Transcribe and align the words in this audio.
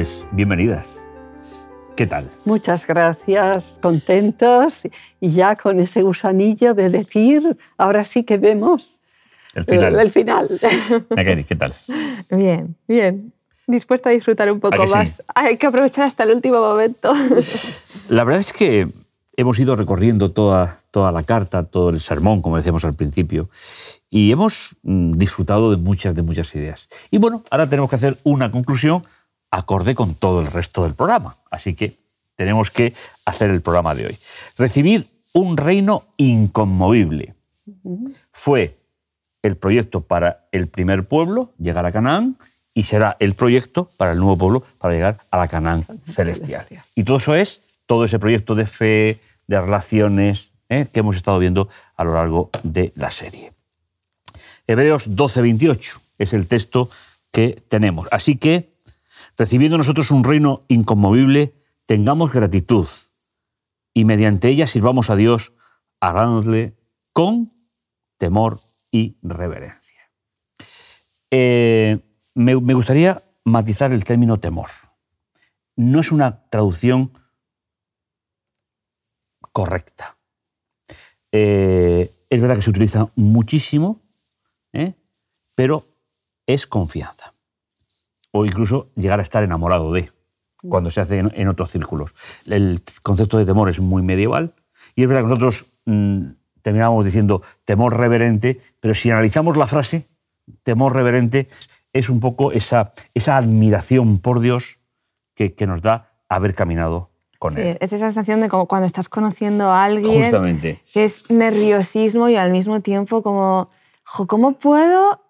Pues 0.00 0.26
bienvenidas. 0.32 0.98
¿Qué 1.94 2.06
tal? 2.06 2.30
Muchas 2.46 2.86
gracias, 2.86 3.78
contentos 3.82 4.88
y 5.20 5.30
ya 5.32 5.56
con 5.56 5.78
ese 5.78 6.00
gusanillo 6.00 6.72
de 6.72 6.88
decir, 6.88 7.58
ahora 7.76 8.02
sí 8.02 8.24
que 8.24 8.38
vemos 8.38 9.02
el 9.52 9.66
final. 9.66 10.00
El, 10.00 10.10
final. 10.10 10.48
¿qué 11.46 11.54
tal? 11.54 11.74
Bien, 12.30 12.74
bien. 12.88 13.34
Dispuesta 13.66 14.08
a 14.08 14.12
disfrutar 14.12 14.50
un 14.50 14.58
poco 14.58 14.86
más. 14.86 15.22
Hay 15.34 15.58
que 15.58 15.66
aprovechar 15.66 16.06
hasta 16.06 16.22
el 16.22 16.30
último 16.30 16.60
momento. 16.60 17.12
La 18.08 18.24
verdad 18.24 18.40
es 18.40 18.54
que 18.54 18.88
hemos 19.36 19.58
ido 19.58 19.76
recorriendo 19.76 20.30
toda, 20.30 20.78
toda 20.90 21.12
la 21.12 21.24
carta, 21.24 21.64
todo 21.64 21.90
el 21.90 22.00
sermón, 22.00 22.40
como 22.40 22.56
decíamos 22.56 22.86
al 22.86 22.94
principio, 22.94 23.50
y 24.08 24.32
hemos 24.32 24.78
mm, 24.82 25.12
disfrutado 25.12 25.70
de 25.70 25.76
muchas, 25.76 26.14
de 26.14 26.22
muchas 26.22 26.54
ideas. 26.54 26.88
Y 27.10 27.18
bueno, 27.18 27.44
ahora 27.50 27.68
tenemos 27.68 27.90
que 27.90 27.96
hacer 27.96 28.16
una 28.24 28.50
conclusión 28.50 29.02
acorde 29.50 29.94
con 29.94 30.14
todo 30.14 30.40
el 30.40 30.46
resto 30.46 30.84
del 30.84 30.94
programa. 30.94 31.36
Así 31.50 31.74
que 31.74 31.96
tenemos 32.36 32.70
que 32.70 32.94
hacer 33.26 33.50
el 33.50 33.60
programa 33.60 33.94
de 33.94 34.06
hoy. 34.06 34.18
Recibir 34.56 35.06
un 35.34 35.56
reino 35.56 36.04
inconmovible. 36.16 37.34
Fue 38.32 38.76
el 39.42 39.56
proyecto 39.56 40.00
para 40.02 40.48
el 40.52 40.68
primer 40.68 41.06
pueblo, 41.06 41.52
llegar 41.58 41.86
a 41.86 41.92
Canaán, 41.92 42.36
y 42.74 42.84
será 42.84 43.16
el 43.18 43.34
proyecto 43.34 43.88
para 43.96 44.12
el 44.12 44.18
nuevo 44.18 44.36
pueblo, 44.36 44.62
para 44.78 44.94
llegar 44.94 45.18
a 45.30 45.38
la 45.38 45.48
Canaán 45.48 45.84
celestial. 46.04 46.66
Y 46.94 47.04
todo 47.04 47.16
eso 47.16 47.34
es, 47.34 47.62
todo 47.86 48.04
ese 48.04 48.18
proyecto 48.18 48.54
de 48.54 48.66
fe, 48.66 49.20
de 49.46 49.60
relaciones, 49.60 50.52
¿eh? 50.68 50.86
que 50.90 51.00
hemos 51.00 51.16
estado 51.16 51.38
viendo 51.38 51.68
a 51.96 52.04
lo 52.04 52.14
largo 52.14 52.50
de 52.62 52.92
la 52.94 53.10
serie. 53.10 53.52
Hebreos 54.66 55.16
12, 55.16 55.42
28 55.42 56.00
es 56.18 56.32
el 56.32 56.46
texto 56.46 56.88
que 57.32 57.60
tenemos. 57.68 58.08
Así 58.12 58.36
que 58.36 58.70
Recibiendo 59.40 59.78
nosotros 59.78 60.10
un 60.10 60.22
reino 60.22 60.66
inconmovible, 60.68 61.54
tengamos 61.86 62.30
gratitud 62.30 62.86
y 63.94 64.04
mediante 64.04 64.50
ella 64.50 64.66
sirvamos 64.66 65.08
a 65.08 65.16
Dios 65.16 65.54
agradándole 65.98 66.76
con 67.14 67.50
temor 68.18 68.60
y 68.90 69.16
reverencia. 69.22 70.12
Eh, 71.30 72.00
me, 72.34 72.52
gustaría 72.52 73.24
matizar 73.46 73.92
el 73.92 74.04
término 74.04 74.38
temor. 74.38 74.68
No 75.74 76.00
es 76.00 76.12
una 76.12 76.46
traducción 76.50 77.10
correcta. 79.52 80.18
Eh, 81.32 82.26
es 82.28 82.40
verdad 82.42 82.56
que 82.56 82.62
se 82.62 82.68
utiliza 82.68 83.10
muchísimo, 83.16 84.02
¿eh? 84.74 84.96
pero 85.54 85.88
es 86.46 86.66
confianza 86.66 87.19
o 88.32 88.44
incluso 88.44 88.88
llegar 88.94 89.20
a 89.20 89.22
estar 89.22 89.42
enamorado 89.42 89.92
de, 89.92 90.08
cuando 90.68 90.90
se 90.90 91.00
hace 91.00 91.18
en, 91.18 91.48
otros 91.48 91.70
círculos. 91.70 92.14
El 92.46 92.82
concepto 93.02 93.38
de 93.38 93.46
temor 93.46 93.68
es 93.68 93.80
muy 93.80 94.02
medieval 94.02 94.54
y 94.94 95.02
es 95.02 95.08
verdad 95.08 95.22
que 95.22 95.28
nosotros 95.28 95.66
mm, 95.86 96.26
terminamos 96.62 97.04
diciendo 97.04 97.42
temor 97.64 97.98
reverente, 97.98 98.60
pero 98.80 98.94
si 98.94 99.10
analizamos 99.10 99.56
la 99.56 99.66
frase, 99.66 100.06
temor 100.62 100.94
reverente 100.94 101.48
es 101.92 102.08
un 102.08 102.20
poco 102.20 102.52
esa, 102.52 102.92
esa 103.14 103.36
admiración 103.36 104.18
por 104.18 104.40
Dios 104.40 104.78
que, 105.34 105.54
que 105.54 105.66
nos 105.66 105.82
da 105.82 106.10
haber 106.28 106.54
caminado 106.54 107.10
con 107.38 107.54
sí, 107.54 107.60
Él. 107.60 107.78
Es 107.80 107.92
esa 107.92 108.06
sensación 108.06 108.40
de 108.40 108.48
como 108.48 108.66
cuando 108.66 108.86
estás 108.86 109.08
conociendo 109.08 109.70
a 109.70 109.84
alguien, 109.84 110.22
Justamente. 110.22 110.80
que 110.92 111.04
es 111.04 111.30
nerviosismo 111.30 112.28
y 112.28 112.36
al 112.36 112.52
mismo 112.52 112.80
tiempo 112.80 113.22
como, 113.22 113.68
¿cómo 114.28 114.52
puedo 114.52 115.22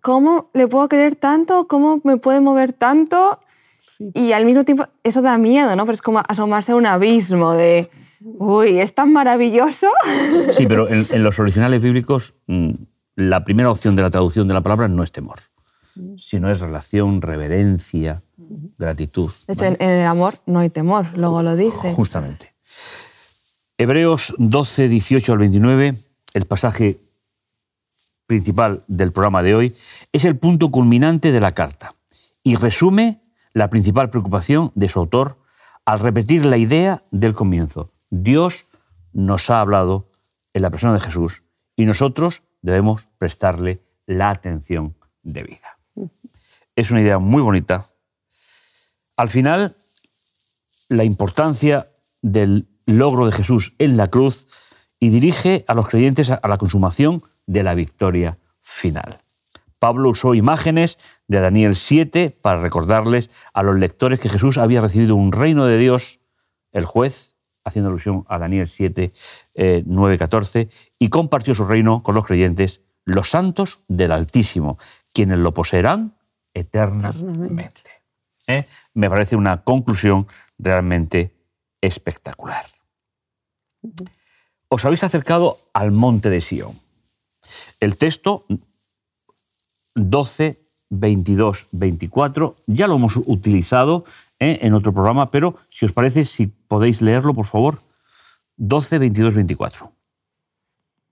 ¿cómo 0.00 0.50
le 0.54 0.68
puedo 0.68 0.88
querer 0.88 1.16
tanto? 1.16 1.66
¿Cómo 1.66 2.00
me 2.04 2.16
puede 2.16 2.40
mover 2.40 2.72
tanto? 2.72 3.38
Y 4.14 4.32
al 4.32 4.44
mismo 4.44 4.64
tiempo, 4.64 4.86
eso 5.02 5.22
da 5.22 5.38
miedo, 5.38 5.74
¿no? 5.74 5.84
Pero 5.84 5.94
es 5.94 6.02
como 6.02 6.22
asomarse 6.28 6.72
a 6.72 6.76
un 6.76 6.86
abismo 6.86 7.52
de, 7.52 7.90
uy, 8.20 8.78
es 8.80 8.94
tan 8.94 9.12
maravilloso. 9.12 9.88
Sí, 10.52 10.66
pero 10.66 10.88
en, 10.88 11.22
los 11.22 11.38
originales 11.38 11.82
bíblicos, 11.82 12.34
mm, 12.46 12.70
la 13.16 13.44
primera 13.44 13.70
opción 13.70 13.96
de 13.96 14.02
la 14.02 14.10
traducción 14.10 14.48
de 14.48 14.54
la 14.54 14.60
palabra 14.60 14.88
no 14.88 15.02
es 15.02 15.12
temor, 15.12 15.40
sino 16.16 16.50
es 16.50 16.60
relación, 16.60 17.20
reverencia, 17.22 18.22
gratitud. 18.78 19.32
De 19.46 19.54
hecho, 19.54 19.64
en, 19.64 19.76
el 19.80 20.06
amor 20.06 20.34
no 20.46 20.60
hay 20.60 20.70
temor, 20.70 21.06
luego 21.16 21.42
lo 21.42 21.56
dice. 21.56 21.92
Justamente. 21.94 22.54
Hebreos 23.76 24.34
12, 24.38 24.88
18 24.88 25.32
al 25.32 25.38
29, 25.38 25.94
el 26.34 26.46
pasaje 26.46 26.98
principal 28.28 28.84
del 28.86 29.10
programa 29.10 29.42
de 29.42 29.54
hoy, 29.54 29.74
es 30.12 30.24
el 30.26 30.36
punto 30.36 30.70
culminante 30.70 31.32
de 31.32 31.40
la 31.40 31.52
carta 31.52 31.94
y 32.44 32.56
resume 32.56 33.22
la 33.54 33.70
principal 33.70 34.10
preocupación 34.10 34.70
de 34.74 34.88
su 34.88 35.00
autor 35.00 35.38
al 35.86 35.98
repetir 35.98 36.44
la 36.44 36.58
idea 36.58 37.02
del 37.10 37.34
comienzo. 37.34 37.90
Dios 38.10 38.66
nos 39.14 39.48
ha 39.48 39.60
hablado 39.60 40.10
en 40.52 40.62
la 40.62 40.70
persona 40.70 40.92
de 40.92 41.00
Jesús 41.00 41.42
y 41.74 41.86
nosotros 41.86 42.42
debemos 42.60 43.08
prestarle 43.16 43.82
la 44.06 44.28
atención 44.28 44.94
debida. 45.22 45.78
Es 46.76 46.90
una 46.90 47.00
idea 47.00 47.18
muy 47.18 47.40
bonita. 47.40 47.86
Al 49.16 49.30
final, 49.30 49.74
la 50.90 51.04
importancia 51.04 51.88
del 52.20 52.68
logro 52.84 53.24
de 53.24 53.32
Jesús 53.32 53.74
en 53.78 53.96
la 53.96 54.08
cruz 54.08 54.46
y 55.00 55.08
dirige 55.08 55.64
a 55.66 55.72
los 55.72 55.88
creyentes 55.88 56.30
a 56.30 56.46
la 56.46 56.58
consumación 56.58 57.22
de 57.48 57.64
la 57.64 57.74
victoria 57.74 58.38
final. 58.60 59.18
Pablo 59.80 60.10
usó 60.10 60.34
imágenes 60.34 60.98
de 61.26 61.40
Daniel 61.40 61.74
7 61.74 62.30
para 62.30 62.60
recordarles 62.60 63.30
a 63.52 63.62
los 63.62 63.76
lectores 63.76 64.20
que 64.20 64.28
Jesús 64.28 64.58
había 64.58 64.80
recibido 64.80 65.16
un 65.16 65.32
reino 65.32 65.64
de 65.66 65.78
Dios, 65.78 66.20
el 66.72 66.84
juez, 66.84 67.36
haciendo 67.64 67.88
alusión 67.88 68.24
a 68.28 68.38
Daniel 68.38 68.68
7, 68.68 69.12
9, 69.86 70.18
14, 70.18 70.68
y 70.98 71.08
compartió 71.08 71.54
su 71.54 71.64
reino 71.64 72.02
con 72.02 72.14
los 72.14 72.26
creyentes, 72.26 72.82
los 73.04 73.30
santos 73.30 73.80
del 73.88 74.12
Altísimo, 74.12 74.78
quienes 75.12 75.38
lo 75.38 75.54
poseerán 75.54 76.16
eternamente. 76.54 77.82
¿Eh? 78.46 78.66
Me 78.94 79.08
parece 79.08 79.36
una 79.36 79.62
conclusión 79.62 80.26
realmente 80.58 81.34
espectacular. 81.80 82.64
Os 84.68 84.84
habéis 84.84 85.04
acercado 85.04 85.58
al 85.72 85.92
monte 85.92 86.30
de 86.30 86.40
Sión. 86.40 86.87
El 87.80 87.96
texto 87.96 88.46
12, 89.94 90.60
22, 90.90 91.66
24 91.72 92.56
ya 92.66 92.86
lo 92.86 92.96
hemos 92.96 93.16
utilizado 93.16 94.04
¿eh? 94.38 94.58
en 94.62 94.74
otro 94.74 94.92
programa, 94.92 95.30
pero 95.30 95.54
si 95.68 95.84
os 95.84 95.92
parece, 95.92 96.24
si 96.24 96.46
podéis 96.46 97.02
leerlo, 97.02 97.34
por 97.34 97.46
favor. 97.46 97.78
12, 98.56 98.98
22, 98.98 99.34
24. 99.34 99.92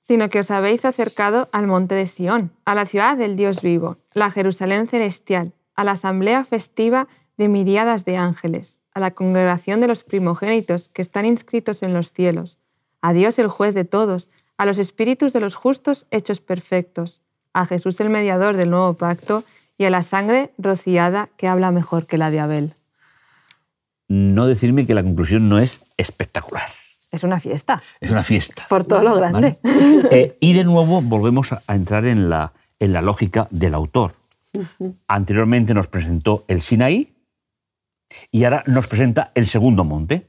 Sino 0.00 0.30
que 0.30 0.40
os 0.40 0.50
habéis 0.50 0.84
acercado 0.84 1.48
al 1.52 1.66
monte 1.66 1.94
de 1.94 2.06
Sión, 2.06 2.52
a 2.64 2.74
la 2.74 2.86
ciudad 2.86 3.16
del 3.16 3.36
Dios 3.36 3.62
vivo, 3.62 3.98
la 4.14 4.30
Jerusalén 4.30 4.88
celestial, 4.88 5.52
a 5.74 5.84
la 5.84 5.92
asamblea 5.92 6.44
festiva 6.44 7.08
de 7.36 7.48
miriadas 7.48 8.04
de 8.04 8.16
ángeles, 8.16 8.82
a 8.92 9.00
la 9.00 9.12
congregación 9.12 9.80
de 9.80 9.88
los 9.88 10.04
primogénitos 10.04 10.88
que 10.88 11.02
están 11.02 11.26
inscritos 11.26 11.82
en 11.82 11.92
los 11.92 12.12
cielos, 12.12 12.58
a 13.02 13.12
Dios 13.12 13.38
el 13.38 13.48
juez 13.48 13.74
de 13.74 13.84
todos, 13.84 14.28
a 14.58 14.66
los 14.66 14.78
espíritus 14.78 15.32
de 15.32 15.40
los 15.40 15.54
justos 15.54 16.06
hechos 16.10 16.40
perfectos, 16.40 17.20
a 17.52 17.66
Jesús 17.66 18.00
el 18.00 18.10
mediador 18.10 18.56
del 18.56 18.70
nuevo 18.70 18.94
pacto 18.94 19.44
y 19.78 19.84
a 19.84 19.90
la 19.90 20.02
sangre 20.02 20.50
rociada 20.58 21.28
que 21.36 21.48
habla 21.48 21.70
mejor 21.70 22.06
que 22.06 22.18
la 22.18 22.30
de 22.30 22.40
Abel. 22.40 22.74
No 24.08 24.46
decirme 24.46 24.86
que 24.86 24.94
la 24.94 25.02
conclusión 25.02 25.48
no 25.48 25.58
es 25.58 25.82
espectacular. 25.96 26.68
Es 27.10 27.24
una 27.24 27.40
fiesta. 27.40 27.82
Es 28.00 28.10
una 28.10 28.22
fiesta. 28.22 28.66
Por 28.68 28.84
todo 28.84 29.02
lo 29.02 29.14
grande. 29.14 29.58
Eh, 30.10 30.36
y 30.40 30.52
de 30.52 30.64
nuevo 30.64 31.00
volvemos 31.00 31.52
a 31.52 31.74
entrar 31.74 32.04
en 32.06 32.28
la, 32.28 32.52
en 32.78 32.92
la 32.92 33.02
lógica 33.02 33.48
del 33.50 33.74
autor. 33.74 34.12
Anteriormente 35.08 35.74
nos 35.74 35.88
presentó 35.88 36.44
el 36.48 36.60
Sinaí 36.60 37.14
y 38.30 38.44
ahora 38.44 38.62
nos 38.66 38.86
presenta 38.86 39.32
el 39.34 39.48
segundo 39.48 39.84
monte, 39.84 40.26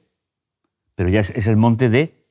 pero 0.95 1.09
ya 1.09 1.19
es 1.19 1.47
el 1.47 1.57
monte 1.57 1.89
de 1.89 2.26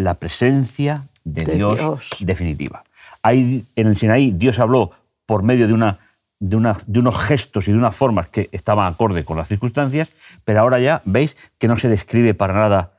la 0.00 0.14
presencia 0.14 1.08
de, 1.24 1.44
Dios, 1.44 1.80
definitiva. 2.20 2.84
Ahí 3.22 3.64
en 3.76 3.86
el 3.86 3.96
Sinaí 3.96 4.32
Dios 4.32 4.58
habló 4.58 4.90
por 5.26 5.42
medio 5.42 5.66
de, 5.68 5.74
una, 5.74 5.98
de, 6.38 6.56
una, 6.56 6.78
de 6.86 6.98
unos 6.98 7.18
gestos 7.18 7.68
y 7.68 7.72
de 7.72 7.78
unas 7.78 7.94
formas 7.94 8.28
que 8.28 8.48
estaban 8.52 8.92
acorde 8.92 9.24
con 9.24 9.36
las 9.36 9.48
circunstancias, 9.48 10.10
pero 10.44 10.60
ahora 10.60 10.80
ya 10.80 11.02
veis 11.04 11.36
que 11.58 11.68
no 11.68 11.76
se 11.76 11.88
describe 11.88 12.34
para 12.34 12.54
nada 12.54 12.92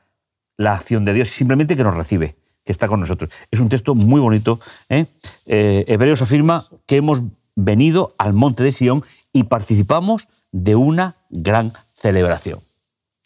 la 0.56 0.74
acción 0.74 1.04
de 1.04 1.12
Dios, 1.12 1.30
simplemente 1.30 1.76
que 1.76 1.84
nos 1.84 1.96
recibe, 1.96 2.36
que 2.64 2.72
está 2.72 2.88
con 2.88 3.00
nosotros. 3.00 3.30
Es 3.50 3.60
un 3.60 3.68
texto 3.68 3.94
muy 3.94 4.20
bonito. 4.20 4.60
¿eh? 4.88 5.06
Eh, 5.46 5.84
Hebreos 5.88 6.22
afirma 6.22 6.68
que 6.86 6.96
hemos 6.96 7.22
venido 7.56 8.14
al 8.18 8.32
monte 8.32 8.62
de 8.62 8.72
Sión 8.72 9.02
y 9.32 9.44
participamos 9.44 10.28
de 10.52 10.76
una 10.76 11.16
gran 11.30 11.72
celebración. 11.94 12.60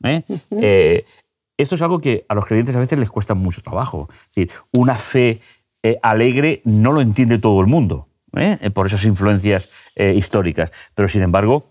¿eh? 0.03 0.23
Esto 1.57 1.75
es 1.75 1.83
algo 1.83 2.01
que 2.01 2.27
a 2.29 2.35
los 2.35 2.47
creyentes 2.47 2.77
a 2.77 2.81
veces 2.81 2.99
les 2.99 3.11
cuesta 3.11 3.35
mucho 3.35 3.63
trabajo. 3.63 4.09
Es 4.11 4.35
decir, 4.35 4.51
una 4.73 4.95
fe 4.95 5.41
eh, 5.83 5.99
alegre 6.03 6.63
no 6.65 6.93
lo 6.93 7.01
entiende 7.01 7.39
todo 7.39 7.61
el 7.61 7.67
mundo, 7.67 8.09
¿eh? 8.35 8.71
por 8.71 8.87
esas 8.87 9.05
influencias 9.05 9.93
eh, 9.97 10.15
históricas. 10.15 10.73
Pero 10.95 11.09
sin 11.09 11.23
embargo, 11.23 11.65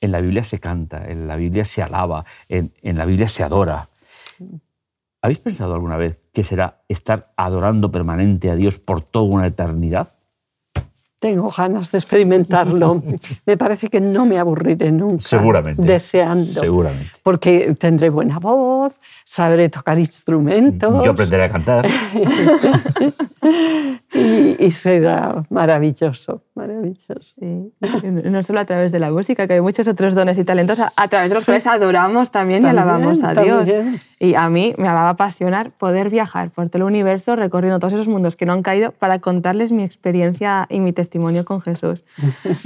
en 0.00 0.12
la 0.12 0.20
Biblia 0.20 0.44
se 0.44 0.58
canta, 0.58 1.04
en 1.06 1.28
la 1.28 1.36
Biblia 1.36 1.64
se 1.64 1.82
alaba, 1.82 2.24
en, 2.48 2.72
en 2.82 2.96
la 2.96 3.04
Biblia 3.04 3.28
se 3.28 3.42
adora. 3.42 3.88
¿Habéis 5.20 5.40
pensado 5.40 5.74
alguna 5.74 5.96
vez 5.96 6.20
que 6.32 6.44
será 6.44 6.82
estar 6.88 7.32
adorando 7.36 7.90
permanente 7.90 8.50
a 8.50 8.54
Dios 8.54 8.78
por 8.78 9.02
toda 9.02 9.24
una 9.24 9.46
eternidad? 9.46 10.10
Tengo 11.18 11.50
ganas 11.50 11.90
de 11.90 11.98
experimentarlo. 11.98 13.02
me 13.46 13.56
parece 13.56 13.88
que 13.88 14.00
no 14.00 14.26
me 14.26 14.38
aburriré 14.38 14.92
nunca. 14.92 15.20
Seguramente. 15.20 15.82
Deseando. 15.82 16.44
Seguramente. 16.44 17.10
Porque 17.22 17.74
tendré 17.78 18.10
buena 18.10 18.38
voz, 18.38 18.94
sabré 19.26 19.68
tocar 19.68 19.98
instrumentos. 19.98 21.04
Yo 21.04 21.10
aprenderé 21.10 21.42
a 21.44 21.50
cantar. 21.50 21.86
y, 24.14 24.64
y, 24.64 24.70
será 24.70 25.44
maravilloso, 25.50 26.44
maravilloso. 26.54 27.18
Sí. 27.18 27.72
No 28.24 28.42
solo 28.44 28.60
a 28.60 28.64
través 28.64 28.92
de 28.92 29.00
la 29.00 29.10
música, 29.10 29.48
que 29.48 29.54
hay 29.54 29.60
muchos 29.60 29.88
otros 29.88 30.14
dones 30.14 30.38
y 30.38 30.44
talentos 30.44 30.78
a, 30.78 31.08
través 31.08 31.30
de 31.30 31.34
los 31.34 31.42
sí. 31.42 31.46
cuales 31.46 31.66
adoramos 31.66 32.30
también, 32.30 32.62
también, 32.62 32.76
y 32.76 32.78
alabamos 32.78 33.24
a 33.24 33.34
Dios. 33.34 33.68
También. 33.68 34.00
Y 34.20 34.34
a 34.34 34.48
mí 34.48 34.74
me 34.78 34.84
va 34.84 35.02
a 35.02 35.08
apasionar 35.10 35.72
poder 35.72 36.08
viajar 36.08 36.50
por 36.50 36.68
todo 36.68 36.78
el 36.78 36.84
universo 36.84 37.34
recorriendo 37.34 37.80
todos 37.80 37.94
esos 37.94 38.06
mundos 38.06 38.36
que 38.36 38.46
no 38.46 38.52
han 38.52 38.62
caído 38.62 38.92
para 38.92 39.18
contarles 39.18 39.72
mi 39.72 39.82
experiencia 39.82 40.68
y 40.70 40.78
mi 40.78 40.92
testimonio 40.92 41.44
con 41.44 41.60
Jesús. 41.60 42.04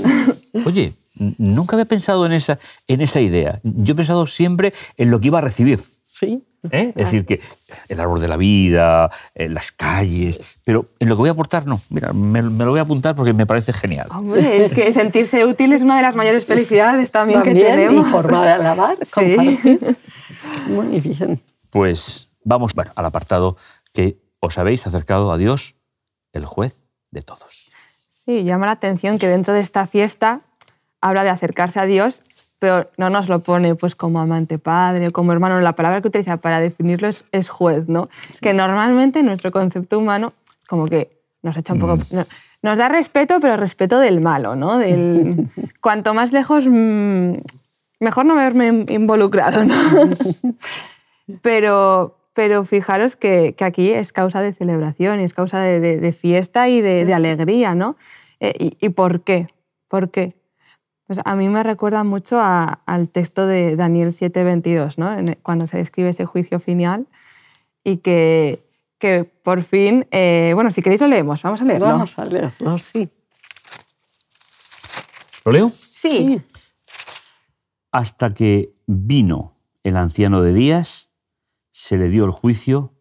Oye, 0.66 0.92
nunca 1.38 1.74
había 1.74 1.86
pensado 1.86 2.26
en 2.26 2.32
esa, 2.32 2.58
en 2.86 3.00
esa 3.00 3.22
idea. 3.22 3.60
Yo 3.62 3.92
he 3.94 3.96
pensado 3.96 4.26
siempre 4.26 4.74
en 4.98 5.10
lo 5.10 5.20
que 5.20 5.28
iba 5.28 5.38
a 5.38 5.42
recibir. 5.42 5.80
Sí. 6.02 6.44
¿Eh? 6.70 6.88
Es 6.88 7.06
decir, 7.06 7.24
que 7.24 7.40
el 7.88 8.00
árbol 8.00 8.20
de 8.20 8.28
la 8.28 8.36
vida, 8.36 9.10
en 9.34 9.54
las 9.54 9.72
calles, 9.72 10.38
pero 10.64 10.86
en 10.98 11.08
lo 11.08 11.16
que 11.16 11.20
voy 11.20 11.28
a 11.30 11.32
aportar 11.32 11.66
no. 11.66 11.80
Mira, 11.88 12.12
me, 12.12 12.42
me, 12.42 12.64
lo 12.64 12.70
voy 12.70 12.80
a 12.80 12.82
apuntar 12.82 13.14
porque 13.14 13.32
me 13.32 13.46
parece 13.46 13.72
genial. 13.72 14.08
Hombre, 14.10 14.62
es 14.62 14.72
que 14.72 14.92
sentirse 14.92 15.44
útil 15.44 15.72
es 15.72 15.82
una 15.82 15.96
de 15.96 16.02
las 16.02 16.16
mayores 16.16 16.44
felicidades 16.44 17.10
también, 17.10 17.42
también 17.42 17.66
que 17.66 17.70
tenemos. 17.70 18.24
Alabar, 18.24 18.98
sí. 19.02 19.12
compartir. 19.36 19.96
Muy 20.68 21.00
bien. 21.00 21.40
Pues 21.70 22.30
vamos 22.44 22.74
bueno, 22.74 22.92
al 22.94 23.06
apartado 23.06 23.56
que 23.92 24.18
os 24.40 24.58
habéis 24.58 24.86
acercado 24.86 25.32
a 25.32 25.38
Dios, 25.38 25.76
el 26.32 26.44
juez 26.44 26.76
de 27.10 27.22
todos. 27.22 27.70
Sí, 28.08 28.44
llama 28.44 28.66
la 28.66 28.72
atención 28.72 29.18
que 29.18 29.28
dentro 29.28 29.54
de 29.54 29.60
esta 29.60 29.86
fiesta 29.86 30.40
habla 31.00 31.24
de 31.24 31.30
acercarse 31.30 31.80
a 31.80 31.86
Dios 31.86 32.22
pero 32.60 32.90
no 32.98 33.10
nos 33.10 33.28
lo 33.28 33.40
pone 33.40 33.74
pues 33.74 33.96
como 33.96 34.20
amante 34.20 34.58
padre 34.58 35.08
o 35.08 35.12
como 35.12 35.32
hermano. 35.32 35.60
La 35.60 35.74
palabra 35.74 36.00
que 36.00 36.08
utiliza 36.08 36.36
para 36.36 36.60
definirlo 36.60 37.08
es, 37.08 37.24
es 37.32 37.48
juez, 37.48 37.88
¿no? 37.88 38.08
Sí. 38.28 38.38
Que 38.40 38.54
normalmente 38.54 39.22
nuestro 39.24 39.50
concepto 39.50 39.98
humano 39.98 40.32
como 40.68 40.84
que 40.84 41.18
nos 41.42 41.56
echa 41.56 41.72
un 41.72 41.80
poco... 41.80 41.96
Mm. 41.96 42.00
No, 42.12 42.22
nos 42.62 42.78
da 42.78 42.88
respeto, 42.90 43.40
pero 43.40 43.56
respeto 43.56 43.98
del 43.98 44.20
malo, 44.20 44.54
¿no? 44.54 44.78
Del, 44.78 45.48
cuanto 45.80 46.12
más 46.14 46.32
lejos, 46.32 46.66
mmm, 46.68 47.32
mejor 47.98 48.26
no 48.26 48.34
haberme 48.34 48.84
involucrado, 48.88 49.64
¿no? 49.64 49.74
pero, 51.42 52.18
pero 52.34 52.64
fijaros 52.64 53.16
que, 53.16 53.54
que, 53.56 53.64
aquí 53.64 53.90
es 53.90 54.12
causa 54.12 54.42
de 54.42 54.52
celebración, 54.52 55.20
es 55.20 55.32
causa 55.32 55.60
de, 55.60 55.80
de, 55.80 55.98
de 55.98 56.12
fiesta 56.12 56.68
y 56.68 56.82
de, 56.82 57.06
de 57.06 57.14
alegría, 57.14 57.74
¿no? 57.74 57.96
Eh, 58.40 58.52
y, 58.58 58.76
¿Y 58.78 58.90
por 58.90 59.22
qué? 59.22 59.48
¿Por 59.88 60.10
qué? 60.10 60.34
Pues 61.10 61.18
a 61.24 61.34
mí 61.34 61.48
me 61.48 61.64
recuerda 61.64 62.04
mucho 62.04 62.38
a, 62.38 62.82
al 62.86 63.10
texto 63.10 63.44
de 63.44 63.74
Daniel 63.74 64.12
7:22, 64.12 64.96
¿no? 64.96 65.12
En, 65.12 65.36
cuando 65.42 65.66
se 65.66 65.76
describe 65.76 66.10
ese 66.10 66.24
juicio 66.24 66.60
final 66.60 67.08
y 67.82 67.96
que, 67.96 68.62
que 68.96 69.24
por 69.24 69.64
fin, 69.64 70.06
eh, 70.12 70.52
bueno, 70.54 70.70
si 70.70 70.82
queréis 70.82 71.00
lo 71.00 71.08
leemos, 71.08 71.42
vamos 71.42 71.62
a 71.62 71.64
leerlo. 71.64 71.86
Vamos 71.88 72.16
a 72.16 72.24
leerlo, 72.24 72.78
sí. 72.78 73.10
¿Lo 75.44 75.50
leo? 75.50 75.70
Sí. 75.70 76.10
sí. 76.10 76.42
Hasta 77.90 78.32
que 78.32 78.72
vino 78.86 79.56
el 79.82 79.96
anciano 79.96 80.42
de 80.42 80.52
días, 80.52 81.10
se 81.72 81.96
le 81.96 82.08
dio 82.08 82.24
el 82.24 82.30
juicio 82.30 82.94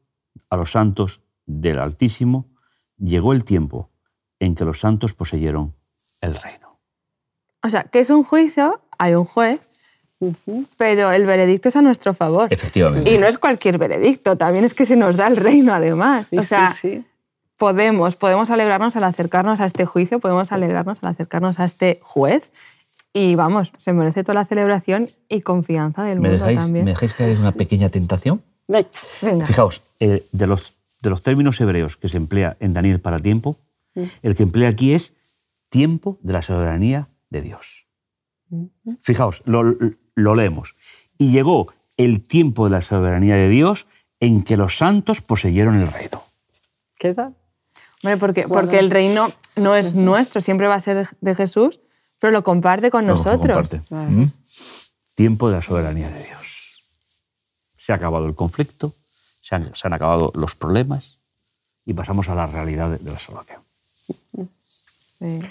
a 0.49 0.57
los 0.57 0.71
santos 0.71 1.21
del 1.45 1.77
Altísimo, 1.77 2.49
llegó 2.97 3.33
el 3.33 3.45
tiempo 3.45 3.91
en 4.39 4.55
que 4.55 4.65
los 4.65 4.79
santos 4.79 5.13
poseyeron 5.13 5.75
el 6.21 6.33
reino. 6.33 6.68
O 7.63 7.69
sea, 7.69 7.83
que 7.83 7.99
es 7.99 8.09
un 8.09 8.23
juicio, 8.23 8.81
hay 8.97 9.15
un 9.15 9.25
juez, 9.25 9.59
uh 10.19 10.31
-huh. 10.47 10.65
pero 10.77 11.11
el 11.11 11.25
veredicto 11.25 11.69
es 11.69 11.75
a 11.75 11.81
nuestro 11.81 12.13
favor. 12.13 12.47
Efectivamente. 12.53 13.11
Y 13.11 13.17
no 13.17 13.27
es 13.27 13.37
cualquier 13.37 13.77
veredicto, 13.77 14.37
también 14.37 14.65
es 14.65 14.73
que 14.73 14.85
se 14.85 14.95
nos 14.95 15.17
da 15.17 15.27
el 15.27 15.35
reino 15.37 15.73
además. 15.73 16.27
Sí, 16.29 16.37
o 16.37 16.43
sea, 16.43 16.69
sí, 16.69 16.91
sí. 16.91 17.05
podemos, 17.57 18.15
podemos 18.15 18.49
alegrarnos 18.49 18.95
al 18.95 19.03
acercarnos 19.03 19.59
a 19.59 19.65
este 19.65 19.85
juicio, 19.85 20.19
podemos 20.19 20.51
alegrarnos 20.51 20.99
al 21.03 21.09
acercarnos 21.09 21.59
a 21.59 21.65
este 21.65 21.99
juez. 22.01 22.51
Y 23.11 23.33
vamos, 23.35 23.71
se 23.77 23.91
merece 23.91 24.23
toda 24.23 24.35
la 24.35 24.45
celebración 24.45 25.09
y 25.27 25.41
confianza 25.41 26.03
del 26.03 26.19
¿Me 26.19 26.29
mundo 26.29 26.45
dejáis, 26.45 26.59
también. 26.59 26.85
¿Me 26.85 26.91
dejáis 26.91 27.13
caer 27.13 27.31
en 27.31 27.39
una 27.39 27.51
pequeña 27.53 27.89
tentación? 27.89 28.43
Venga. 28.67 29.45
Fijaos, 29.47 29.81
eh, 29.99 30.25
de, 30.31 30.45
los, 30.47 30.75
de 31.01 31.09
los 31.09 31.23
términos 31.23 31.59
hebreos 31.59 31.97
que 31.97 32.07
se 32.07 32.17
emplea 32.17 32.55
en 32.59 32.73
Daniel 32.73 32.99
para 33.01 33.19
tiempo, 33.19 33.57
Mm. 33.95 34.03
el 34.21 34.35
que 34.35 34.43
emplea 34.43 34.69
aquí 34.69 34.93
es 34.93 35.13
tiempo 35.69 36.19
de 36.21 36.33
la 36.33 36.43
soberanía 36.43 37.07
de 37.29 37.41
Dios. 37.41 37.85
Fijaos, 39.01 39.41
lo, 39.45 39.75
lo, 40.15 40.35
leemos. 40.35 40.75
Y 41.17 41.31
llegó 41.31 41.71
el 41.97 42.21
tiempo 42.21 42.65
de 42.65 42.71
la 42.71 42.81
soberanía 42.81 43.35
de 43.35 43.49
Dios 43.49 43.87
en 44.19 44.43
que 44.43 44.57
los 44.57 44.77
santos 44.77 45.21
poseyeron 45.21 45.79
el 45.79 45.91
reino. 45.91 46.23
¿Queda? 46.97 47.33
Hombre, 48.03 48.17
porque, 48.17 48.45
bueno. 48.45 48.61
porque 48.61 48.79
el 48.79 48.89
reino 48.89 49.31
no 49.55 49.75
es 49.75 49.93
nuestro, 49.93 50.41
siempre 50.41 50.67
va 50.67 50.75
a 50.75 50.79
ser 50.79 51.07
de 51.21 51.35
Jesús, 51.35 51.79
pero 52.19 52.31
lo 52.31 52.43
comparte 52.43 52.89
con 52.89 53.05
no, 53.05 53.13
nosotros. 53.13 53.69
Comparte. 53.69 53.81
¿Mm? 53.93 54.25
Tiempo 55.15 55.49
de 55.49 55.57
la 55.57 55.61
soberanía 55.61 56.09
de 56.09 56.23
Dios. 56.23 56.87
Se 57.75 57.91
ha 57.91 57.95
acabado 57.95 58.25
el 58.25 58.35
conflicto, 58.35 58.93
se 59.41 59.55
han, 59.55 59.75
se 59.75 59.87
han 59.87 59.93
acabado 59.93 60.31
los 60.35 60.55
problemas 60.55 61.19
y 61.85 61.93
pasamos 61.93 62.29
a 62.29 62.35
la 62.35 62.47
realidad 62.47 62.91
de, 62.91 62.97
de 62.97 63.11
la 63.11 63.19
salvación. 63.19 63.61
Sí. 65.19 65.41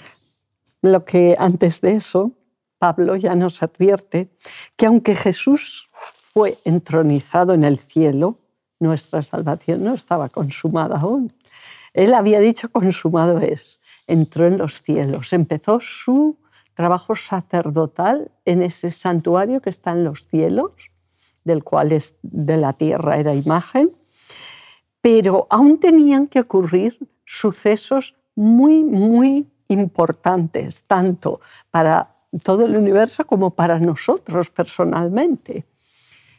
Lo 0.81 1.03
que 1.05 1.35
antes 1.37 1.81
de 1.81 1.95
eso, 1.95 2.31
Pablo 2.77 3.15
ya 3.15 3.35
nos 3.35 3.61
advierte 3.61 4.29
que 4.77 4.85
aunque 4.85 5.15
Jesús 5.15 5.89
fue 6.15 6.57
entronizado 6.63 7.53
en 7.53 7.63
el 7.63 7.77
cielo, 7.77 8.39
nuestra 8.79 9.21
salvación 9.21 9.83
no 9.83 9.93
estaba 9.93 10.29
consumada 10.29 10.97
aún. 10.99 11.33
Él 11.93 12.13
había 12.13 12.39
dicho 12.39 12.71
consumado 12.71 13.39
es, 13.39 13.81
entró 14.07 14.47
en 14.47 14.57
los 14.57 14.81
cielos, 14.81 15.33
empezó 15.33 15.79
su 15.81 16.37
trabajo 16.73 17.13
sacerdotal 17.13 18.31
en 18.45 18.61
ese 18.61 18.89
santuario 18.89 19.59
que 19.59 19.69
está 19.69 19.91
en 19.91 20.05
los 20.05 20.27
cielos, 20.27 20.71
del 21.43 21.63
cual 21.63 21.91
es 21.91 22.15
de 22.21 22.55
la 22.55 22.73
tierra 22.73 23.17
era 23.17 23.35
imagen, 23.35 23.91
pero 25.01 25.47
aún 25.49 25.79
tenían 25.79 26.27
que 26.27 26.39
ocurrir 26.39 26.97
sucesos 27.25 28.15
muy, 28.35 28.83
muy 28.83 29.47
importantes, 29.69 30.83
tanto 30.83 31.39
para 31.71 32.15
todo 32.43 32.65
el 32.65 32.75
universo 32.75 33.25
como 33.25 33.51
para 33.51 33.79
nosotros 33.79 34.49
personalmente. 34.49 35.65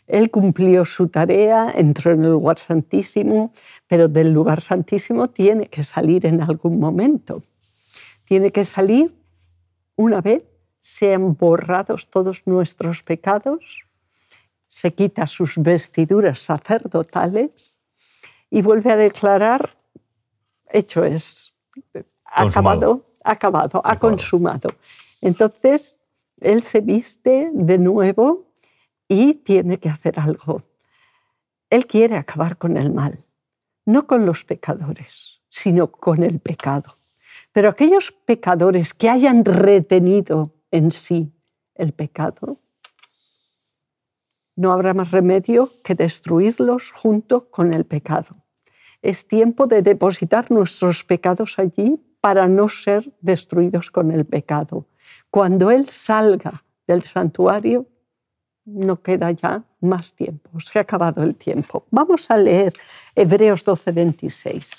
Él 0.07 0.31
cumplió 0.31 0.85
su 0.85 1.09
tarea, 1.09 1.73
entró 1.75 2.13
en 2.13 2.25
el 2.25 2.31
lugar 2.31 2.59
santísimo, 2.59 3.53
pero 3.87 4.09
del 4.09 4.33
lugar 4.33 4.61
santísimo 4.61 5.31
tiene 5.31 5.67
que 5.69 5.83
salir 5.83 6.27
en 6.27 6.43
algún 6.43 6.79
momento. 6.79 7.43
Tiene 8.25 8.51
que 8.51 8.65
salir 8.65 9.15
una 9.97 10.21
vez 10.21 10.43
sean 10.81 11.37
borrados 11.37 12.09
todos 12.09 12.47
nuestros 12.47 13.03
pecados, 13.03 13.85
se 14.67 14.95
quita 14.95 15.27
sus 15.27 15.59
vestiduras 15.59 16.39
sacerdotales 16.41 17.77
y 18.49 18.63
vuelve 18.63 18.91
a 18.93 18.97
declarar, 18.97 19.77
hecho 20.71 21.05
es, 21.05 21.55
acabado, 22.25 23.10
acabado, 23.25 23.81
ha 23.85 23.99
consumado. 23.99 24.71
Entonces, 25.21 25.99
él 26.41 26.63
se 26.63 26.81
viste 26.81 27.51
de 27.53 27.79
nuevo 27.79 28.53
y 29.09 29.35
tiene 29.35 29.79
que 29.79 29.89
hacer 29.89 30.19
algo. 30.19 30.63
Él 31.69 31.87
quiere 31.87 32.17
acabar 32.17 32.57
con 32.57 32.77
el 32.77 32.93
mal, 32.93 33.25
no 33.85 34.07
con 34.07 34.27
los 34.27 34.45
pecadores, 34.45 35.41
sino 35.49 35.91
con 35.91 36.23
el 36.23 36.41
pecado. 36.41 36.97
Pero 37.53 37.69
aquellos 37.69 38.13
pecadores 38.13 38.95
que 38.95 39.09
hayan 39.09 39.45
retenido 39.45 40.55
en 40.71 40.91
sí 40.93 41.33
el 41.75 41.93
pecado, 41.93 42.59
no 44.57 44.73
habrá 44.73 44.95
más 44.95 45.11
remedio 45.11 45.73
que 45.83 45.95
destruirlos 45.95 46.91
junto 46.91 47.51
con 47.51 47.73
el 47.73 47.85
pecado. 47.87 48.37
Es 49.01 49.27
tiempo 49.27 49.67
de 49.67 49.81
depositar 49.81 50.51
nuestros 50.51 51.03
pecados 51.05 51.59
allí 51.59 51.99
para 52.21 52.49
no 52.49 52.69
ser 52.69 53.13
destruidos 53.21 53.91
con 53.91 54.11
el 54.11 54.25
pecado. 54.25 54.87
Cuando 55.31 55.71
Él 55.71 55.89
salga 55.89 56.65
del 56.87 57.03
santuario, 57.03 57.87
no 58.65 59.03
queda 59.03 59.31
ya 59.31 59.65
más 59.81 60.15
tiempo, 60.15 60.61
se 60.61 60.79
ha 60.79 60.83
acabado 60.83 61.23
el 61.23 61.35
tiempo. 61.35 61.87
Vamos 61.91 62.31
a 62.31 62.37
leer 62.37 62.73
Hebreos 63.15 63.65
12, 63.65 63.93
26. 63.93 64.71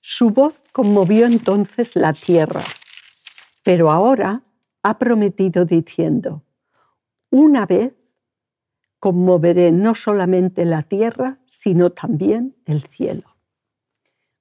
Su 0.00 0.30
voz 0.30 0.62
conmovió 0.72 1.26
entonces 1.26 1.96
la 1.96 2.12
tierra, 2.12 2.62
pero 3.64 3.90
ahora 3.90 4.42
ha 4.82 4.98
prometido 4.98 5.64
diciendo, 5.64 6.42
una 7.30 7.66
vez 7.66 7.94
conmoveré 9.00 9.72
no 9.72 9.94
solamente 9.94 10.64
la 10.64 10.82
tierra, 10.82 11.38
sino 11.46 11.90
también 11.90 12.54
el 12.64 12.82
cielo. 12.82 13.33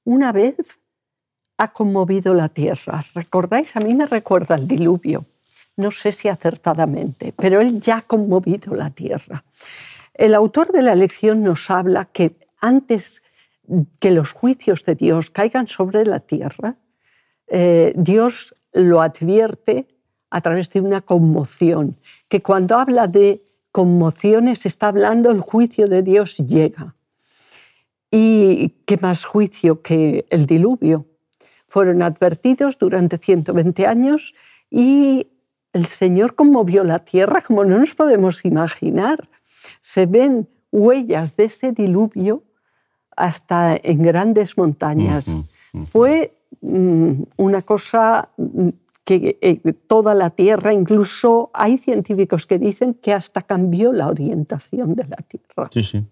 Una 0.06 0.32
vez 0.32 0.56
ha 1.58 1.72
conmovido 1.72 2.34
la 2.34 2.50
tierra. 2.50 3.04
¿Recordáis? 3.14 3.76
A 3.76 3.80
mí 3.80 3.94
me 3.94 4.06
recuerda 4.06 4.56
el 4.56 4.68
diluvio. 4.68 5.26
No 5.76 5.92
sé 5.92 6.12
si 6.12 6.28
acertadamente, 6.28 7.34
pero 7.36 7.62
él 7.62 7.82
ya 7.82 7.98
ha 7.98 8.02
conmovido 8.02 8.76
la 8.76 8.90
tierra. 8.90 9.44
El 10.14 10.36
autor 10.36 10.72
de 10.72 10.84
la 10.84 10.96
lección 10.96 11.42
nos 11.42 11.70
habla 11.72 12.06
que 12.06 12.36
antes 12.60 13.24
que 14.00 14.12
los 14.12 14.34
juicios 14.34 14.84
de 14.84 14.96
Dios 14.96 15.32
caigan 15.32 15.68
sobre 15.68 16.06
la 16.06 16.20
tierra, 16.20 16.76
eh, 17.48 17.94
Dios 17.96 18.56
lo 18.74 19.02
advierte 19.02 19.88
a 20.30 20.42
través 20.42 20.70
de 20.72 20.82
una 20.82 21.02
conmoción, 21.02 21.98
que 22.28 22.42
cuando 22.42 22.78
habla 22.78 23.08
de 23.08 23.44
conmociones 23.72 24.66
está 24.66 24.88
hablando 24.88 25.32
el 25.32 25.42
juicio 25.42 25.88
de 25.88 26.02
Dios 26.04 26.38
llega. 26.38 26.96
¿Y 28.16 28.76
qué 28.86 28.98
más 28.98 29.26
juicio 29.26 29.82
que 29.82 30.28
el 30.30 30.46
diluvio? 30.46 31.08
Fueron 31.66 32.04
advertidos 32.04 32.78
durante 32.78 33.18
120 33.18 33.88
años 33.88 34.36
y 34.70 35.26
el 35.74 35.88
Señor 35.88 36.36
conmovió 36.36 36.84
la 36.84 37.00
tierra 37.00 37.42
como 37.42 37.66
no 37.66 37.80
nos 37.80 37.96
podemos 37.96 38.46
imaginar. 38.46 39.28
Se 39.82 40.06
ven 40.06 40.48
huellas 40.72 41.36
de 41.36 41.46
ese 41.46 41.72
diluvio 41.72 42.44
hasta 43.18 43.76
en 43.82 44.04
grandes 44.04 44.60
montañas. 44.60 45.32
Fue 45.88 46.36
mm, 46.62 47.14
una 47.38 47.64
cosa 47.64 48.30
mm, 48.38 48.70
que 49.04 49.40
eh, 49.42 49.74
toda 49.88 50.14
la 50.14 50.30
Tierra, 50.30 50.72
incluso 50.72 51.50
hay 51.52 51.80
científicos 51.80 52.46
que 52.46 52.60
dicen 52.60 52.94
que 52.94 53.12
hasta 53.12 53.42
cambió 53.42 53.92
la 53.92 54.08
orientación 54.08 54.94
de 54.94 55.06
la 55.06 55.18
Tierra. 55.18 55.68
Sí, 55.72 55.82
sí. 55.82 56.06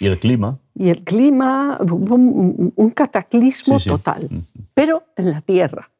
¿Y 0.00 0.06
el 0.06 0.18
clima? 0.18 0.58
Y 0.74 0.88
el 0.88 1.04
clima, 1.04 1.78
un, 1.78 2.90
cataclismo 2.94 3.78
total, 3.78 4.28
pero 4.72 5.04
en 5.14 5.30
la 5.30 5.42
Tierra. 5.42 5.90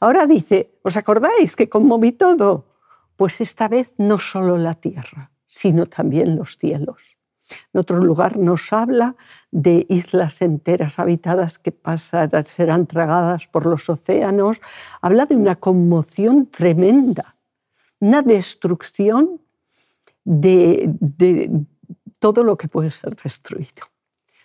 Ahora 0.00 0.26
dice, 0.26 0.78
¿os 0.82 0.96
acordáis 0.96 1.54
que 1.54 1.68
conmoví 1.68 2.12
todo? 2.12 2.64
Pues 3.16 3.42
esta 3.42 3.68
vez 3.68 3.92
no 3.98 4.18
solo 4.18 4.56
la 4.56 4.74
Tierra, 4.74 5.30
sino 5.46 5.86
también 5.86 6.36
los 6.36 6.56
cielos. 6.56 7.18
En 7.74 7.80
otro 7.80 7.98
lugar 7.98 8.38
nos 8.38 8.72
habla 8.72 9.14
de 9.50 9.84
islas 9.90 10.40
enteras 10.40 10.98
habitadas 10.98 11.58
que 11.58 11.70
pasarán, 11.70 12.44
serán 12.46 12.86
tragadas 12.86 13.46
por 13.46 13.66
los 13.66 13.90
océanos. 13.90 14.62
Habla 15.02 15.26
de 15.26 15.36
una 15.36 15.56
conmoción 15.56 16.46
tremenda, 16.46 17.36
una 18.00 18.22
destrucción 18.22 19.42
de, 20.24 20.90
de 20.98 21.66
todo 22.24 22.42
lo 22.42 22.56
que 22.56 22.68
puede 22.68 22.90
ser 22.90 23.14
destruido. 23.16 23.84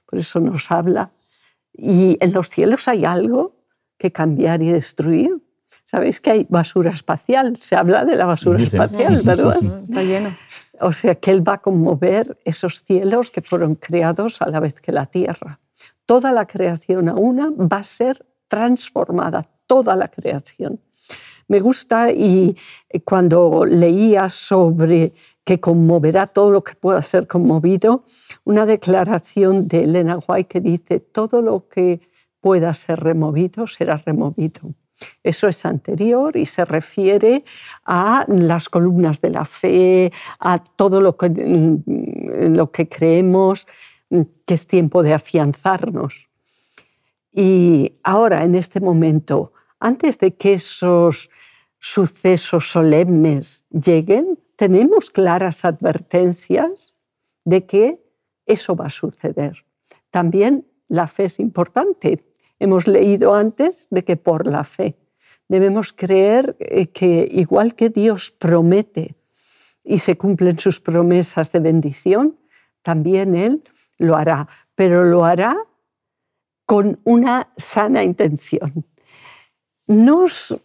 Por 0.06 0.20
eso 0.20 0.42
nos 0.42 0.70
habla. 0.70 1.12
Y 1.72 2.18
en 2.20 2.34
los 2.34 2.50
cielos 2.50 2.90
hay 2.90 3.06
algo 3.06 3.56
que 3.98 4.12
cambiar 4.12 4.62
y 4.62 4.70
destruir. 4.70 5.42
Sabéis 5.86 6.20
que 6.20 6.32
hay 6.32 6.46
basura 6.50 6.92
espacial. 6.92 7.56
Se 7.56 7.78
habla 7.78 8.04
de 8.04 8.18
la 8.18 8.26
basura 8.26 8.62
espacial, 8.62 9.22
¿verdad? 9.24 9.64
Está 9.64 10.04
lleno. 10.04 10.36
O 10.82 10.92
sea 10.92 11.16
que 11.16 11.32
Él 11.32 11.48
va 11.48 11.54
a 11.54 11.58
conmover 11.60 12.38
esos 12.44 12.84
cielos 12.84 13.32
que 13.32 13.42
fueron 13.42 13.76
creados 13.76 14.42
a 14.42 14.50
la 14.50 14.60
vez 14.60 14.74
que 14.74 14.92
la 14.92 15.06
tierra. 15.06 15.62
Toda 16.06 16.34
la 16.34 16.48
creación 16.48 17.08
a 17.08 17.14
una 17.14 17.46
va 17.50 17.78
a 17.78 17.84
ser 17.86 18.26
transformada, 18.50 19.46
toda 19.68 19.96
la 19.96 20.10
creación. 20.10 20.82
Me 21.48 21.62
gusta 21.62 22.12
y 22.12 22.58
cuando 23.06 23.64
leía 23.64 24.28
sobre 24.28 25.14
que 25.50 25.60
conmoverá 25.60 26.27
todo 26.27 26.51
lo 26.51 26.63
que 26.63 26.75
pueda 26.75 27.01
ser 27.01 27.25
conmovido, 27.25 28.03
una 28.44 28.68
declaración 28.68 29.68
de 29.68 29.86
Elena 29.86 30.20
White 30.27 30.48
que 30.48 30.62
dice, 30.62 31.00
todo 31.00 31.41
lo 31.41 31.68
que 31.68 32.01
pueda 32.39 32.72
ser 32.75 33.00
removido 33.00 33.65
será 33.65 33.98
removido. 33.98 34.75
Eso 35.24 35.48
es 35.48 35.65
anterior 35.65 36.38
y 36.38 36.46
se 36.46 36.65
refiere 36.65 37.46
a 37.84 38.25
las 38.27 38.70
columnas 38.70 39.22
de 39.22 39.32
la 39.32 39.44
fe, 39.44 40.12
a 40.39 40.60
todo 40.60 41.01
lo 41.01 41.18
que, 41.18 41.29
mm, 41.29 42.56
lo 42.56 42.70
que 42.70 42.88
creemos 42.88 43.65
que 44.46 44.53
es 44.53 44.68
tiempo 44.68 45.01
de 45.01 45.15
afianzarnos. 45.15 46.29
Y 47.32 47.94
ahora, 48.03 48.44
en 48.44 48.53
este 48.53 48.82
momento, 48.82 49.53
antes 49.79 50.20
de 50.20 50.36
que 50.36 50.53
esos 50.53 51.32
sucesos 51.79 52.70
solemnes 52.70 53.63
lleguen, 53.72 54.38
tenemos 54.60 55.10
claras 55.10 55.63
advertencias 55.63 56.94
de 57.46 57.66
que 57.66 58.04
eso 58.46 58.75
va 58.75 58.88
a 58.88 58.89
suceder. 58.89 59.66
También 60.12 60.68
la 60.89 61.08
fe 61.08 61.25
es 61.25 61.39
importante 61.39 62.30
Hemos 62.60 62.88
leído 62.88 63.36
antes 63.36 63.88
de 63.89 64.04
que 64.04 64.18
por 64.18 64.46
la 64.46 64.66
fe 64.66 64.98
debemos 65.48 65.94
creer 65.94 66.58
eh, 66.60 66.88
que 66.88 67.25
igual 67.32 67.74
que 67.74 67.89
Dios 67.89 68.32
promete 68.32 69.16
y 69.82 70.00
se 70.00 70.18
cumplen 70.18 70.60
sus 70.60 70.82
promesas 70.82 71.54
de 71.54 71.62
bendición, 71.62 72.38
también 72.82 73.36
Él 73.36 73.63
lo 73.98 74.18
hará, 74.18 74.50
pero 74.75 75.06
lo 75.06 75.24
hará 75.24 75.56
con 76.66 77.00
una 77.06 77.54
sana 77.56 78.04
intención. 78.04 78.86
Nos 79.88 80.58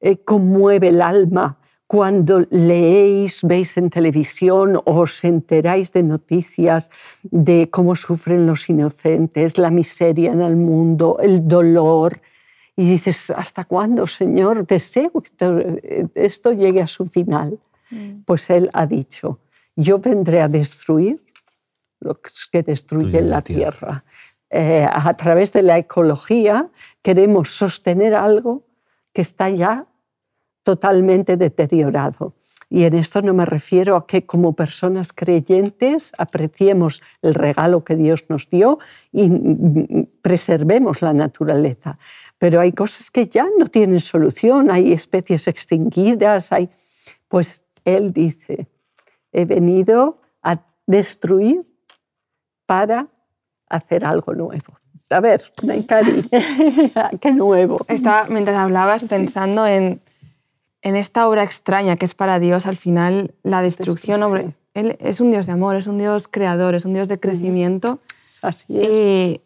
eh, 0.00 0.18
conmueve 0.18 0.88
el 0.88 1.02
alma 1.02 1.58
cuando 1.92 2.40
leéis, 2.48 3.42
veis 3.42 3.76
en 3.76 3.90
televisión 3.90 4.76
o 4.76 5.04
os 5.04 5.22
enteráis 5.24 5.92
de 5.92 6.02
noticias 6.02 6.88
de 7.20 7.68
cómo 7.68 7.94
sufren 7.94 8.46
los 8.46 8.66
inocentes, 8.70 9.58
la 9.58 9.68
miseria 9.68 10.32
en 10.32 10.40
el 10.40 10.56
mundo, 10.56 11.18
el 11.20 11.46
dolor, 11.46 12.18
y 12.76 12.88
dices, 12.88 13.28
¿hasta 13.28 13.66
cuándo, 13.66 14.06
Señor? 14.06 14.66
Deseo 14.66 15.12
que 15.20 16.08
esto 16.14 16.52
llegue 16.52 16.80
a 16.80 16.86
su 16.86 17.04
final. 17.04 17.60
Mm. 17.90 18.22
Pues 18.24 18.48
Él 18.48 18.70
ha 18.72 18.86
dicho, 18.86 19.40
yo 19.76 19.98
vendré 19.98 20.40
a 20.40 20.48
destruir 20.48 21.22
lo 22.00 22.18
que 22.50 22.62
destruye 22.62 23.20
la, 23.20 23.42
tierra. 23.42 24.02
Eh, 24.48 24.88
a 24.90 25.14
través 25.14 25.52
de 25.52 25.60
la 25.60 25.76
ecología 25.76 26.70
queremos 27.02 27.54
sostener 27.54 28.14
algo 28.14 28.64
que 29.12 29.20
está 29.20 29.50
ya 29.50 29.91
totalmente 30.62 31.36
deteriorado. 31.36 32.34
Y 32.72 32.84
en 32.84 32.94
esto 32.94 33.20
no 33.20 33.34
me 33.34 33.44
refiero 33.44 33.96
a 33.96 34.06
que 34.06 34.24
como 34.24 34.54
personas 34.54 35.12
creyentes 35.12 36.10
apreciemos 36.16 37.02
el 37.20 37.34
regalo 37.34 37.84
que 37.84 37.96
Dios 37.96 38.24
nos 38.30 38.48
dio 38.48 38.78
y 39.12 39.28
preservemos 40.22 41.02
la 41.02 41.12
naturaleza. 41.12 41.98
Pero 42.38 42.60
hay 42.60 42.72
cosas 42.72 43.10
que 43.10 43.26
ya 43.26 43.46
no 43.58 43.66
tienen 43.66 44.00
solución, 44.00 44.70
hay 44.70 44.90
especies 44.92 45.48
extinguidas, 45.48 46.50
hay... 46.50 46.70
pues 47.28 47.66
Él 47.84 48.10
dice, 48.10 48.68
he 49.32 49.44
venido 49.44 50.22
a 50.42 50.62
destruir 50.86 51.66
para 52.64 53.08
hacer 53.68 54.06
algo 54.06 54.32
nuevo. 54.32 54.78
A 55.10 55.20
ver, 55.20 55.42
qué 57.20 57.32
nuevo. 57.32 57.84
Estaba, 57.88 58.24
mientras 58.30 58.56
hablabas, 58.56 59.04
pensando 59.04 59.66
en 59.66 60.00
en 60.82 60.96
esta 60.96 61.28
obra 61.28 61.44
extraña 61.44 61.96
que 61.96 62.04
es 62.04 62.14
para 62.14 62.38
Dios, 62.40 62.66
al 62.66 62.76
final 62.76 63.34
la 63.42 63.62
destrucción, 63.62 64.54
Él 64.74 64.96
es 65.00 65.20
un 65.20 65.30
Dios 65.30 65.46
de 65.46 65.52
amor, 65.52 65.76
es 65.76 65.86
un 65.86 65.96
Dios 65.96 66.28
creador, 66.28 66.74
es 66.74 66.84
un 66.84 66.92
Dios 66.92 67.08
de 67.08 67.20
crecimiento. 67.20 68.00
Así 68.42 68.78
es. 68.78 68.88
Y 68.88 69.40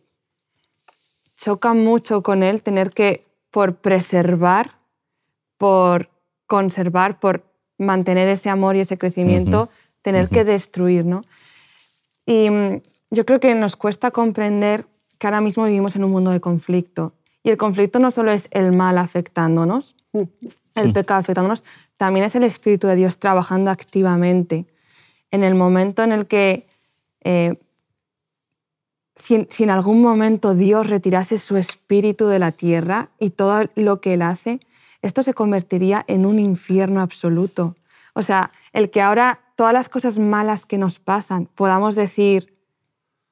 choca 1.36 1.74
mucho 1.74 2.22
con 2.22 2.42
Él 2.42 2.62
tener 2.62 2.90
que, 2.90 3.26
por 3.50 3.76
preservar, 3.76 4.72
por 5.58 6.08
conservar, 6.46 7.20
por 7.20 7.44
mantener 7.78 8.28
ese 8.28 8.48
amor 8.48 8.76
y 8.76 8.80
ese 8.80 8.96
crecimiento, 8.96 9.68
tener 10.00 10.28
que 10.28 10.44
destruir, 10.44 11.04
¿no? 11.04 11.22
Y 12.24 12.48
mm, 12.48 12.80
yo 13.10 13.26
creo 13.26 13.40
que 13.40 13.54
nos 13.54 13.76
cuesta 13.76 14.10
comprender 14.10 14.86
que 15.18 15.26
ahora 15.26 15.40
mismo 15.40 15.64
vivimos 15.64 15.96
en 15.96 16.04
un 16.04 16.10
mundo 16.10 16.30
de 16.30 16.40
conflicto. 16.40 17.12
Y 17.42 17.50
el 17.50 17.56
conflicto 17.56 17.98
no 17.98 18.10
solo 18.10 18.30
es 18.30 18.48
el 18.50 18.72
mal 18.72 18.98
afectándonos, 18.98 19.94
el 20.76 20.92
pecado 20.92 21.20
afectándonos, 21.20 21.64
también 21.96 22.26
es 22.26 22.34
el 22.34 22.44
Espíritu 22.44 22.86
de 22.86 22.96
Dios 22.96 23.18
trabajando 23.18 23.70
activamente. 23.70 24.66
En 25.30 25.42
el 25.42 25.54
momento 25.54 26.02
en 26.02 26.12
el 26.12 26.26
que, 26.26 26.66
eh, 27.22 27.56
si, 29.16 29.46
en 29.58 29.70
algún 29.70 30.00
momento 30.00 30.54
Dios 30.54 30.88
retirase 30.88 31.38
su 31.38 31.56
Espíritu 31.56 32.26
de 32.26 32.38
la 32.38 32.52
tierra 32.52 33.08
y 33.18 33.30
todo 33.30 33.64
lo 33.74 34.00
que 34.00 34.14
Él 34.14 34.22
hace, 34.22 34.60
esto 35.02 35.22
se 35.22 35.34
convertiría 35.34 36.04
en 36.06 36.26
un 36.26 36.38
infierno 36.38 37.00
absoluto. 37.00 37.76
O 38.14 38.22
sea, 38.22 38.50
el 38.72 38.90
que 38.90 39.00
ahora 39.00 39.40
todas 39.56 39.72
las 39.72 39.88
cosas 39.88 40.18
malas 40.18 40.66
que 40.66 40.78
nos 40.78 40.98
pasan 40.98 41.46
podamos 41.54 41.96
decir, 41.96 42.54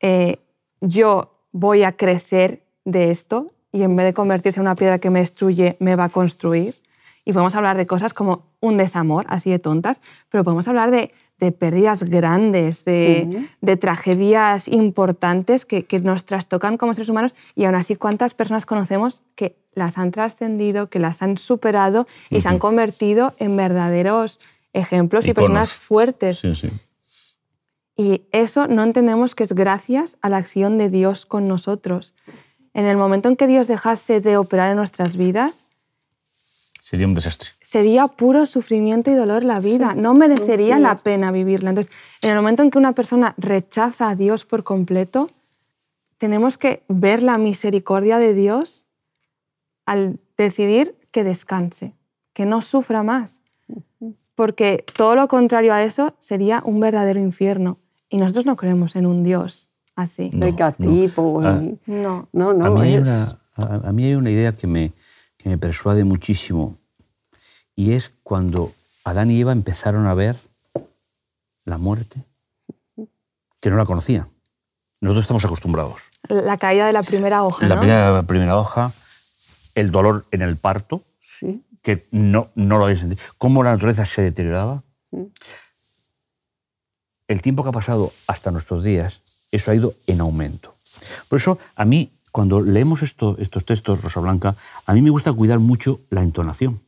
eh, 0.00 0.38
yo 0.80 1.34
voy 1.52 1.84
a 1.84 1.92
crecer 1.92 2.62
de 2.84 3.10
esto 3.10 3.50
y 3.72 3.82
en 3.82 3.96
vez 3.96 4.06
de 4.06 4.14
convertirse 4.14 4.60
en 4.60 4.62
una 4.62 4.74
piedra 4.74 4.98
que 4.98 5.10
me 5.10 5.20
destruye, 5.20 5.76
me 5.80 5.96
va 5.96 6.04
a 6.04 6.08
construir 6.08 6.83
y 7.24 7.32
podemos 7.32 7.54
hablar 7.54 7.76
de 7.76 7.86
cosas 7.86 8.12
como 8.12 8.46
un 8.60 8.76
desamor, 8.76 9.24
así 9.28 9.50
de 9.50 9.58
tontas, 9.58 10.00
pero 10.28 10.44
podemos 10.44 10.68
hablar 10.68 10.90
de, 10.90 11.12
pérdidas 11.58 12.04
grandes, 12.04 12.84
de, 12.84 13.46
tragedias 13.80 14.68
importantes 14.68 15.66
que, 15.66 15.86
nos 16.02 16.24
trastocan 16.24 16.76
como 16.76 16.94
seres 16.94 17.08
humanos 17.08 17.34
y 17.54 17.64
aún 17.64 17.74
así 17.74 17.96
cuántas 17.96 18.34
personas 18.34 18.66
conocemos 18.66 19.22
que 19.34 19.56
las 19.74 19.98
han 19.98 20.10
trascendido, 20.10 20.88
que 20.88 20.98
las 20.98 21.22
han 21.22 21.36
superado 21.36 22.06
y 22.30 22.40
se 22.40 22.48
han 22.48 22.58
convertido 22.58 23.34
en 23.38 23.56
verdaderos 23.56 24.38
ejemplos 24.72 25.26
y 25.26 25.34
personas 25.34 25.74
fuertes. 25.74 26.42
Y 27.96 28.22
eso 28.32 28.66
no 28.66 28.82
entendemos 28.82 29.34
que 29.34 29.44
es 29.44 29.52
gracias 29.52 30.18
a 30.20 30.28
la 30.28 30.38
acción 30.38 30.78
de 30.78 30.88
Dios 30.88 31.26
con 31.26 31.44
nosotros. 31.44 32.14
En 32.72 32.86
el 32.86 32.96
momento 32.96 33.28
en 33.28 33.36
que 33.36 33.46
Dios 33.46 33.68
dejase 33.68 34.20
de 34.20 34.36
operar 34.36 34.70
en 34.70 34.76
nuestras 34.76 35.16
vidas, 35.16 35.68
Sería 36.84 37.06
un 37.06 37.14
desastre. 37.14 37.48
Sería 37.62 38.08
puro 38.08 38.44
sufrimiento 38.44 39.10
y 39.10 39.14
dolor 39.14 39.42
la 39.42 39.58
vida. 39.58 39.94
No 39.94 40.12
merecería 40.12 40.78
la 40.78 40.96
pena 40.96 41.32
vivirla. 41.32 41.70
Entonces, 41.70 41.90
en 42.20 42.28
el 42.28 42.36
momento 42.36 42.62
en 42.62 42.70
que 42.70 42.76
una 42.76 42.92
persona 42.92 43.32
rechaza 43.38 44.10
a 44.10 44.14
Dios 44.14 44.44
por 44.44 44.64
completo, 44.64 45.30
tenemos 46.18 46.58
que 46.58 46.82
ver 46.88 47.22
la 47.22 47.38
misericordia 47.38 48.18
de 48.18 48.34
Dios 48.34 48.84
al 49.86 50.20
decidir 50.36 50.94
que 51.10 51.24
descanse, 51.24 51.94
que 52.34 52.44
no 52.44 52.60
sufra 52.60 53.02
más. 53.02 53.40
Porque 54.34 54.84
todo 54.94 55.14
lo 55.14 55.26
contrario 55.26 55.72
a 55.72 55.82
eso 55.82 56.14
sería 56.18 56.60
un 56.66 56.80
verdadero 56.80 57.18
infierno. 57.18 57.78
Y 58.10 58.18
nosotros 58.18 58.44
no 58.44 58.56
creemos 58.56 58.94
en 58.94 59.06
un 59.06 59.22
Dios 59.22 59.70
así. 59.96 60.28
Negativo. 60.34 61.40
Ah. 61.42 61.62
No, 61.86 62.28
no, 62.30 62.52
no. 62.52 62.66
A 62.66 62.70
mí, 62.84 62.98
a 63.56 63.90
mí 63.90 64.04
hay 64.04 64.14
una 64.16 64.30
idea 64.30 64.52
que 64.52 64.66
me, 64.66 64.92
que 65.44 65.50
me 65.50 65.58
persuade 65.58 66.04
muchísimo 66.04 66.78
y 67.76 67.92
es 67.92 68.10
cuando 68.22 68.72
Adán 69.04 69.30
y 69.30 69.38
Eva 69.38 69.52
empezaron 69.52 70.06
a 70.06 70.14
ver 70.14 70.36
la 71.66 71.76
muerte, 71.76 72.24
que 73.60 73.68
no 73.68 73.76
la 73.76 73.84
conocían. 73.84 74.26
Nosotros 75.02 75.24
estamos 75.24 75.44
acostumbrados. 75.44 76.00
La 76.30 76.56
caída 76.56 76.86
de 76.86 76.94
la 76.94 77.02
primera 77.02 77.42
hoja. 77.42 77.66
La, 77.66 77.78
primera, 77.78 78.22
primera, 78.22 78.56
hoja, 78.56 78.92
el 79.74 79.90
dolor 79.90 80.24
en 80.30 80.40
el 80.40 80.56
parto, 80.56 81.04
sí. 81.20 81.62
que 81.82 82.08
no, 82.10 82.48
no 82.54 82.78
lo 82.78 82.86
había 82.86 82.98
sentido. 82.98 83.22
Cómo 83.36 83.62
la 83.62 83.72
naturaleza 83.72 84.06
se 84.06 84.22
deterioraba. 84.22 84.82
Mm. 85.10 85.24
El 87.28 87.42
tiempo 87.42 87.62
que 87.62 87.68
ha 87.68 87.72
pasado 87.72 88.14
hasta 88.26 88.50
nuestros 88.50 88.82
días, 88.82 89.20
eso 89.50 89.70
ha 89.70 89.74
ido 89.74 89.92
en 90.06 90.22
aumento. 90.22 90.74
Por 91.28 91.38
eso, 91.38 91.58
a 91.76 91.84
mí 91.84 92.12
cuando 92.34 92.60
leemos 92.60 93.04
estos 93.04 93.64
textos, 93.64 94.02
Rosa 94.02 94.18
Blanca, 94.18 94.56
a 94.86 94.92
mí 94.92 95.00
me 95.02 95.10
gusta 95.10 95.32
cuidar 95.32 95.60
mucho 95.60 96.00
la 96.10 96.20
entonación. 96.20 96.80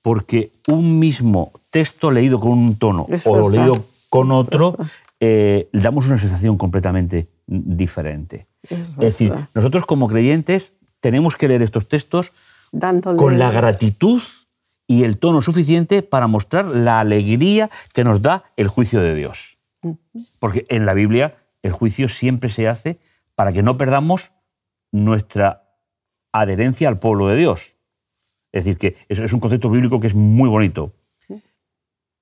Porque 0.00 0.52
un 0.68 1.00
mismo 1.00 1.50
texto 1.70 2.12
leído 2.12 2.38
con 2.38 2.52
un 2.52 2.76
tono 2.76 3.08
o 3.24 3.50
leído 3.50 3.72
con 4.08 4.30
otro, 4.30 4.76
eh, 5.18 5.68
damos 5.72 6.06
una 6.06 6.18
sensación 6.18 6.56
completamente 6.56 7.26
diferente. 7.48 8.46
Es, 8.70 8.96
decir, 8.96 9.34
nosotros 9.56 9.84
como 9.86 10.06
creyentes 10.06 10.72
tenemos 11.00 11.34
que 11.34 11.48
leer 11.48 11.62
estos 11.62 11.88
textos 11.88 12.30
con 13.16 13.40
la 13.40 13.50
gratitud 13.50 14.22
y 14.86 15.02
el 15.02 15.18
tono 15.18 15.42
suficiente 15.42 16.02
para 16.02 16.28
mostrar 16.28 16.66
la 16.66 17.00
alegría 17.00 17.70
que 17.92 18.04
nos 18.04 18.22
da 18.22 18.44
el 18.56 18.68
juicio 18.68 19.00
de 19.00 19.16
Dios. 19.16 19.58
Porque 20.38 20.64
en 20.68 20.86
la 20.86 20.94
Biblia 20.94 21.38
el 21.64 21.72
juicio 21.72 22.08
siempre 22.08 22.50
se 22.50 22.68
hace 22.68 23.00
para 23.34 23.52
que 23.52 23.62
no 23.62 23.76
perdamos 23.76 24.32
nuestra 24.92 25.68
adherencia 26.32 26.88
al 26.88 26.98
pueblo 26.98 27.28
de 27.28 27.36
Dios. 27.36 27.74
Es 28.52 28.64
decir, 28.64 28.78
que 28.78 28.96
es 29.08 29.32
un 29.32 29.40
concepto 29.40 29.70
bíblico 29.70 30.00
que 30.00 30.08
es 30.08 30.14
muy 30.14 30.48
bonito. 30.48 30.92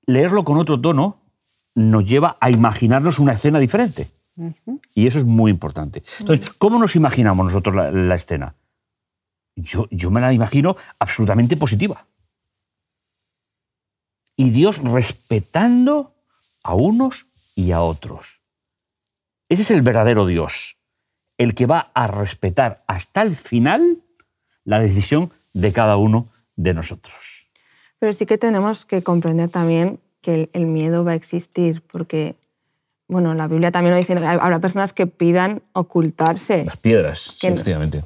Leerlo 0.06 0.44
con 0.44 0.58
otro 0.58 0.80
tono 0.80 1.20
nos 1.74 2.08
lleva 2.08 2.36
a 2.40 2.50
imaginarnos 2.50 3.18
una 3.18 3.32
escena 3.32 3.58
diferente. 3.58 4.08
Y 4.94 5.06
eso 5.06 5.18
es 5.18 5.24
muy 5.24 5.50
importante. 5.50 6.02
Entonces, 6.20 6.50
¿cómo 6.58 6.78
nos 6.78 6.96
imaginamos 6.96 7.46
nosotros 7.46 7.74
la, 7.94 8.14
escena? 8.14 8.54
Yo, 9.54 9.86
yo 9.90 10.10
me 10.10 10.20
la 10.20 10.32
imagino 10.32 10.76
absolutamente 10.98 11.56
positiva. 11.56 12.06
Y 14.36 14.50
Dios 14.50 14.78
respetando 14.78 16.14
a 16.62 16.74
unos 16.74 17.26
y 17.54 17.72
a 17.72 17.80
otros. 17.80 18.42
Ese 19.48 19.62
es 19.62 19.70
el 19.70 19.82
verdadero 19.82 20.26
Dios 20.26 20.76
el 21.38 21.54
que 21.54 21.66
va 21.66 21.90
a 21.94 22.06
respetar 22.06 22.82
hasta 22.86 23.22
el 23.22 23.32
final 23.32 23.98
la 24.64 24.80
decisión 24.80 25.32
de 25.52 25.72
cada 25.72 25.96
uno 25.96 26.28
de 26.56 26.74
nosotros. 26.74 27.50
Pero 27.98 28.12
sí 28.12 28.26
que 28.26 28.38
tenemos 28.38 28.84
que 28.84 29.02
comprender 29.02 29.50
también 29.50 30.00
que 30.20 30.48
el, 30.52 30.66
miedo 30.66 31.04
va 31.04 31.12
a 31.12 31.14
existir, 31.14 31.82
porque, 31.82 32.34
bueno, 33.08 33.34
la 33.34 33.46
Biblia 33.46 33.70
también 33.70 33.94
lo 33.94 33.98
dice, 33.98 34.14
habrá 34.14 34.58
personas 34.58 34.92
que 34.92 35.06
pidan 35.06 35.62
ocultarse. 35.72 36.64
Las 36.64 36.76
piedras, 36.78 37.38
efectivamente. 37.42 38.02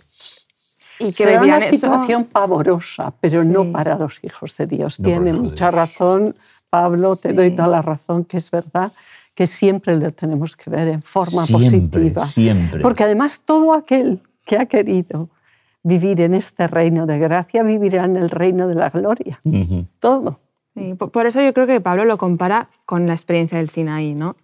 Y 0.99 1.07
que 1.07 1.25
Será 1.25 1.41
una 1.41 1.61
situación 1.63 2.27
pavorosa, 2.27 3.15
pero 3.21 3.43
no 3.43 3.73
para 3.73 3.97
los 3.97 4.23
hijos 4.23 4.55
de 4.59 4.67
Dios. 4.67 4.99
Tiene 5.03 5.33
mucha 5.33 5.71
razón, 5.71 6.37
Pablo, 6.69 7.17
te 7.17 7.33
doy 7.33 7.53
toda 7.53 7.69
la 7.69 7.83
razón, 7.83 8.25
que 8.27 8.37
es 8.37 8.51
verdad 8.51 8.93
que 9.35 9.47
siempre 9.47 9.97
lo 9.97 10.13
tenemos 10.13 10.57
que 10.57 10.71
ver 10.71 10.89
en 10.89 11.03
forma 11.03 11.47
positiva. 11.47 12.27
Siempre. 12.27 12.81
Porque 12.81 13.05
además 13.05 13.43
todo 13.45 13.73
aquel 13.73 14.21
que 14.45 14.59
ha 14.59 14.67
querido 14.67 15.31
vivir 15.83 16.21
en 16.21 16.35
este 16.35 16.67
reino 16.67 17.07
de 17.07 17.19
gracia 17.19 17.63
vivirá 17.63 18.05
en 18.05 18.17
el 18.17 18.31
reino 18.31 18.69
de 18.69 18.75
la 18.75 18.91
gloria. 18.91 19.41
Todo. 19.99 20.41
por 21.13 21.27
eso 21.27 21.41
yo 21.41 21.53
creo 21.55 21.67
que 21.67 21.81
Pablo 21.81 22.05
lo 22.05 22.19
compara 22.19 22.69
con 22.85 23.07
la 23.07 23.15
experiencia 23.15 23.59
del 23.59 23.69
Sinaí, 23.69 24.15
¿no? 24.15 24.37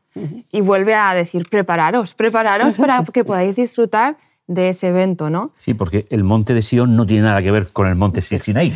Y 0.51 0.63
vuelve 0.63 0.95
a 0.95 1.13
decir, 1.13 1.47
prepararos, 1.51 2.15
prepararos 2.15 2.77
para 2.77 3.05
que 3.05 3.23
podáis 3.23 3.57
disfrutar 3.57 4.17
de 4.47 4.71
ese 4.71 4.89
evento, 4.89 5.29
¿no? 5.29 5.51
Sí, 5.59 5.75
porque 5.75 6.07
el 6.09 6.25
monte 6.25 6.55
de 6.55 6.63
Sion 6.63 6.97
no 6.97 7.05
tiene 7.05 7.25
nada 7.25 7.43
que 7.43 7.51
ver 7.51 7.67
con 7.73 7.87
el 7.87 7.97
monte 7.97 8.23
Sinaí. 8.23 8.75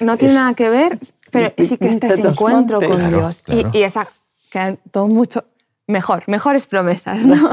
no 0.00 0.16
tiene 0.16 0.34
nada 0.34 0.54
que 0.54 0.70
ver, 0.70 0.98
pero 1.30 1.52
sí 1.58 1.78
que 1.78 1.88
este 1.88 2.06
ese 2.06 2.20
encuentro 2.20 2.80
con 2.80 3.08
Dios. 3.08 3.42
Y, 3.48 3.78
y, 3.78 3.82
esa 3.82 4.06
que 4.52 4.78
todo 4.90 5.08
mucho 5.08 5.44
mejor, 5.86 6.24
mejores 6.26 6.66
promesas, 6.66 7.26
¿no? 7.26 7.50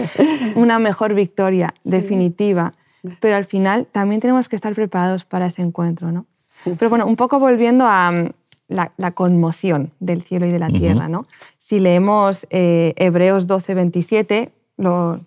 Una 0.56 0.78
mejor 0.78 1.14
victoria 1.14 1.74
definitiva. 1.84 2.72
Pero 3.20 3.36
al 3.36 3.44
final 3.44 3.86
también 3.86 4.20
tenemos 4.20 4.48
que 4.48 4.56
estar 4.56 4.74
preparados 4.74 5.24
para 5.24 5.46
ese 5.46 5.62
encuentro, 5.62 6.10
¿no? 6.10 6.26
Pero 6.64 6.88
bueno, 6.88 7.06
un 7.06 7.14
poco 7.14 7.38
volviendo 7.38 7.86
a 7.86 8.10
mm, 8.10 8.30
la, 8.68 9.10
conmoción 9.12 9.92
del 10.00 10.22
cielo 10.22 10.46
y 10.46 10.50
de 10.50 10.58
la 10.58 10.68
tierra, 10.68 11.08
¿no? 11.08 11.26
Si 11.58 11.78
leemos 11.78 12.46
eh, 12.50 12.94
Hebreos 12.96 13.46
12, 13.46 13.74
27, 13.74 14.52
lo, 14.76 15.20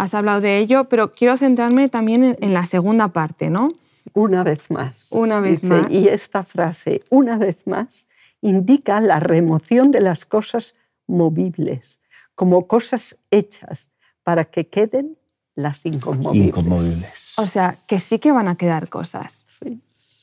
has 0.00 0.14
hablado 0.14 0.40
de 0.40 0.58
ello, 0.58 0.84
pero 0.84 1.12
quiero 1.12 1.36
centrarme 1.36 1.90
también 1.90 2.36
en, 2.40 2.54
la 2.54 2.64
segunda 2.64 3.08
parte, 3.08 3.50
¿no? 3.50 3.72
Una 4.14 4.42
vez 4.42 4.70
más. 4.70 5.08
Una 5.12 5.40
vez 5.40 5.62
más. 5.62 5.90
Y 5.90 6.08
esta 6.08 6.42
frase, 6.42 7.02
una 7.10 7.36
vez 7.36 7.66
más, 7.66 8.06
indica 8.42 9.00
la 9.00 9.20
remoción 9.20 9.90
de 9.90 10.00
las 10.00 10.24
cosas 10.24 10.74
movibles, 11.06 12.00
como 12.34 12.66
cosas 12.66 13.16
hechas 13.30 13.90
para 14.22 14.44
que 14.44 14.68
queden 14.68 15.18
las 15.54 15.84
inconmovibles. 15.84 17.34
O 17.36 17.46
sea, 17.46 17.76
que 17.86 17.98
sí 17.98 18.18
que 18.18 18.32
van 18.32 18.48
a 18.48 18.56
quedar 18.56 18.88
cosas. 18.88 19.46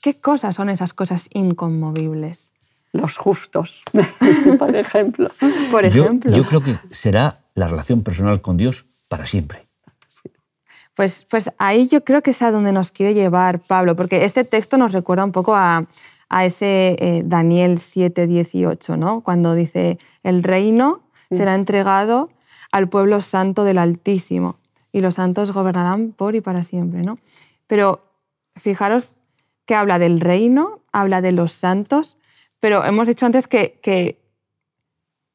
¿Qué 0.01 0.19
cosas 0.19 0.55
son 0.55 0.69
esas 0.69 0.93
cosas 0.93 1.29
inconmovibles? 1.33 2.51
Los 2.93 3.17
justos, 3.17 3.83
por 4.59 4.75
ejemplo. 4.75 5.29
Por 5.69 5.85
ejemplo. 5.85 6.31
Yo, 6.31 6.45
creo 6.45 6.61
que 6.61 6.77
será 6.91 7.41
la 7.53 7.67
relación 7.67 8.01
personal 8.01 8.41
con 8.41 8.57
Dios 8.57 8.85
para 9.07 9.25
siempre. 9.25 9.67
Pues, 10.95 11.27
pues 11.29 11.51
ahí 11.59 11.87
yo 11.87 12.03
creo 12.03 12.23
que 12.23 12.31
es 12.31 12.41
a 12.41 12.49
donde 12.49 12.71
nos 12.71 12.91
quiere 12.91 13.13
llevar 13.13 13.59
Pablo, 13.59 13.95
porque 13.95 14.25
este 14.25 14.43
texto 14.43 14.77
nos 14.77 14.93
recuerda 14.93 15.25
un 15.25 15.31
poco 15.31 15.55
a, 15.55 15.85
a 16.29 16.45
ese 16.45 16.95
eh, 16.99 17.23
Daniel 17.25 17.79
7, 17.79 18.27
18, 18.27 18.97
¿no? 18.97 19.21
cuando 19.21 19.55
dice, 19.55 19.97
el 20.23 20.43
reino 20.43 21.01
será 21.31 21.55
entregado 21.55 22.29
al 22.71 22.89
pueblo 22.89 23.21
santo 23.21 23.63
del 23.63 23.77
Altísimo 23.77 24.57
y 24.91 25.01
los 25.01 25.15
santos 25.15 25.51
gobernarán 25.51 26.11
por 26.11 26.35
y 26.35 26.41
para 26.41 26.63
siempre. 26.63 27.01
¿no? 27.03 27.17
Pero 27.67 28.03
fijaros 28.55 29.13
que 29.65 29.75
habla 29.75 29.99
del 29.99 30.19
reino, 30.19 30.81
habla 30.91 31.21
de 31.21 31.31
los 31.31 31.51
santos, 31.51 32.17
pero 32.59 32.83
hemos 32.85 33.07
dicho 33.07 33.25
antes 33.25 33.47
que, 33.47 33.79
que, 33.81 34.19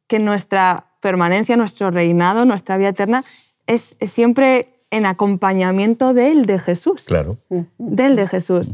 que 0.06 0.18
nuestra 0.18 0.86
permanencia, 1.00 1.56
nuestro 1.56 1.90
reinado, 1.90 2.44
nuestra 2.44 2.76
vida 2.76 2.88
eterna 2.88 3.24
es, 3.66 3.96
siempre 4.00 4.80
en 4.90 5.06
acompañamiento 5.06 6.14
de 6.14 6.32
él, 6.32 6.46
de 6.46 6.58
Jesús. 6.58 7.04
Claro. 7.06 7.38
Del 7.78 8.16
de 8.16 8.28
Jesús. 8.28 8.70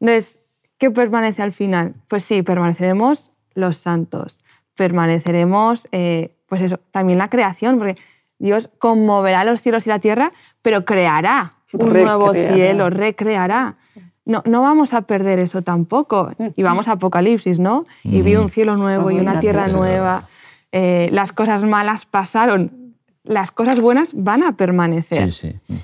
Entonces, 0.00 0.40
¿Qué 0.80 0.90
permanece 0.90 1.42
al 1.42 1.52
final? 1.52 1.94
Pues 2.08 2.24
sí, 2.24 2.42
permaneceremos 2.42 3.32
los 3.52 3.76
santos, 3.76 4.38
permaneceremos, 4.74 5.86
eh, 5.92 6.34
pues 6.46 6.62
eso, 6.62 6.80
también 6.90 7.18
la 7.18 7.28
creación, 7.28 7.76
porque 7.76 7.96
Dios 8.38 8.70
conmoverá 8.78 9.44
los 9.44 9.60
cielos 9.60 9.86
y 9.86 9.90
la 9.90 9.98
tierra, 9.98 10.32
pero 10.62 10.86
creará 10.86 11.52
un 11.74 11.92
nuevo 11.92 12.32
cielo, 12.32 12.88
recreará. 12.88 13.76
no, 14.24 14.42
no 14.46 14.62
vamos 14.62 14.94
a 14.94 15.02
perder 15.02 15.38
eso 15.38 15.60
tampoco. 15.60 16.32
Y 16.56 16.62
vamos 16.62 16.88
a 16.88 16.92
Apocalipsis, 16.92 17.60
¿no? 17.60 17.84
Y 18.02 18.22
vi 18.22 18.36
un 18.36 18.48
cielo 18.48 18.78
nuevo 18.78 19.10
y 19.10 19.18
una 19.18 19.38
tierra 19.38 19.68
nueva. 19.68 20.24
Eh, 20.72 21.10
las 21.12 21.34
cosas 21.34 21.62
malas 21.62 22.06
pasaron, 22.06 22.94
las 23.22 23.50
cosas 23.50 23.80
buenas 23.80 24.12
van 24.14 24.42
a 24.42 24.56
permanecer. 24.56 25.30
Sí, 25.30 25.52
sí. 25.68 25.76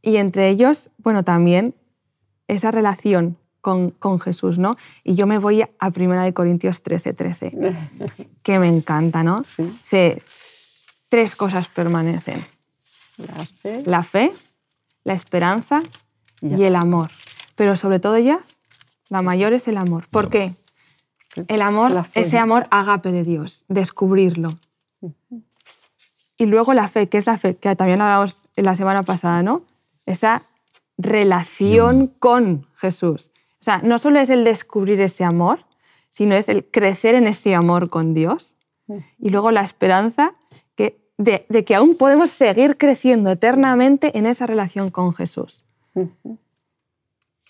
Y 0.00 0.16
entre 0.16 0.48
ellos, 0.48 0.90
bueno, 0.96 1.22
también 1.22 1.74
esa 2.48 2.70
relación 2.70 3.36
con, 3.62 3.90
con, 3.92 4.20
Jesús, 4.20 4.58
¿no? 4.58 4.76
Y 5.04 5.14
yo 5.14 5.26
me 5.26 5.38
voy 5.38 5.62
a 5.62 5.68
1 5.88 6.34
Corintios 6.34 6.82
13, 6.82 7.14
13, 7.14 7.56
que 8.42 8.58
me 8.58 8.68
encanta, 8.68 9.22
¿no? 9.22 9.42
Sí. 9.44 9.62
Dice, 9.62 10.22
tres 11.08 11.34
cosas 11.34 11.68
permanecen. 11.68 12.44
La 13.16 13.46
fe. 13.46 13.82
La 13.86 14.02
fe, 14.02 14.32
la 15.04 15.14
esperanza 15.14 15.82
Ya. 16.40 16.56
y 16.58 16.64
el 16.64 16.76
amor. 16.76 17.10
Pero 17.54 17.76
sobre 17.76 18.00
todo 18.00 18.18
ya, 18.18 18.40
la 19.08 19.22
mayor 19.22 19.52
es 19.52 19.68
el 19.68 19.76
amor. 19.78 20.06
¿Por 20.10 20.28
qué? 20.28 20.54
El 21.48 21.62
amor, 21.62 21.92
La 21.92 22.06
ese 22.14 22.38
amor 22.38 22.66
agape 22.70 23.12
de 23.12 23.22
Dios, 23.22 23.64
descubrirlo. 23.68 24.50
Y 26.36 26.46
luego 26.46 26.74
la 26.74 26.88
fe, 26.88 27.08
que 27.08 27.18
es 27.18 27.26
la 27.26 27.38
fe, 27.38 27.56
que 27.56 27.76
también 27.76 27.98
lo 27.98 28.04
hablamos 28.04 28.44
la 28.56 28.74
semana 28.74 29.02
pasada, 29.02 29.42
¿no? 29.42 29.64
Esa 30.04 30.42
relación 30.98 32.08
con 32.18 32.66
Jesús. 32.74 33.30
O 33.62 33.64
sea, 33.64 33.78
no 33.78 34.00
solo 34.00 34.18
es 34.18 34.28
el 34.28 34.42
descubrir 34.42 35.00
ese 35.00 35.22
amor, 35.22 35.60
sino 36.10 36.34
es 36.34 36.48
el 36.48 36.64
crecer 36.64 37.14
en 37.14 37.28
ese 37.28 37.54
amor 37.54 37.90
con 37.90 38.12
Dios. 38.12 38.56
Y 39.20 39.30
luego 39.30 39.52
la 39.52 39.60
esperanza 39.62 40.34
que, 40.74 40.98
de, 41.16 41.46
de 41.48 41.64
que 41.64 41.76
aún 41.76 41.94
podemos 41.94 42.30
seguir 42.32 42.76
creciendo 42.76 43.30
eternamente 43.30 44.18
en 44.18 44.26
esa 44.26 44.46
relación 44.48 44.90
con 44.90 45.14
Jesús. 45.14 45.62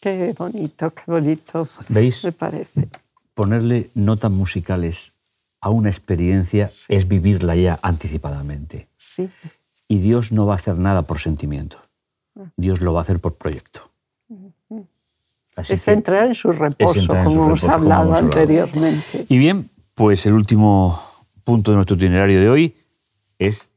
Qué 0.00 0.34
bonito, 0.36 0.92
qué 0.92 1.02
bonito. 1.06 1.66
¿Veis? 1.88 2.24
Me 2.24 2.32
parece. 2.32 2.88
Ponerle 3.34 3.90
notas 3.94 4.30
musicales 4.30 5.12
a 5.60 5.70
una 5.70 5.88
experiencia 5.88 6.66
Sí. 6.68 6.86
es 6.94 7.08
vivirla 7.08 7.56
ya 7.56 7.78
anticipadamente. 7.82 8.88
Sí. 8.98 9.30
Y 9.88 9.98
Dios 9.98 10.30
no 10.30 10.46
va 10.46 10.54
a 10.54 10.56
hacer 10.56 10.78
nada 10.78 11.02
por 11.02 11.20
sentimiento. 11.20 11.78
Dios 12.56 12.80
lo 12.82 12.92
va 12.92 13.00
a 13.00 13.02
hacer 13.02 13.18
por 13.20 13.34
proyecto. 13.36 13.91
Así 15.56 15.74
es 15.74 15.84
que- 15.84 15.92
entrar 15.92 16.26
en 16.26 16.34
su 16.34 16.50
reposo, 16.52 17.00
su 17.00 17.06
como 17.08 17.20
hemos 17.20 17.36
reposo, 17.46 17.66
como 17.66 17.74
hablado 17.76 18.02
hemos 18.04 18.14
hablado. 18.16 18.26
anteriormente. 18.26 19.26
Y 19.28 19.38
bien, 19.38 19.70
pues 19.94 20.24
el 20.26 20.32
último 20.32 21.00
punto 21.44 21.70
de 21.72 21.76
nuestro 21.76 21.96
itinerario 21.96 22.40
de 22.40 22.48
hoy 22.48 22.76
es 23.38 23.70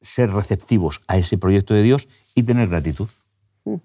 ser 0.00 0.32
receptivos 0.32 1.00
a 1.06 1.16
ese 1.18 1.38
proyecto 1.38 1.74
de 1.74 1.82
Dios 1.82 2.08
y 2.34 2.42
tener 2.42 2.68
gratitud. 2.68 3.08
Es 3.64 3.80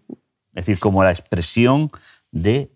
decir, 0.65 0.79
como 0.79 1.03
la 1.03 1.11
expresión 1.11 1.91
de 2.31 2.71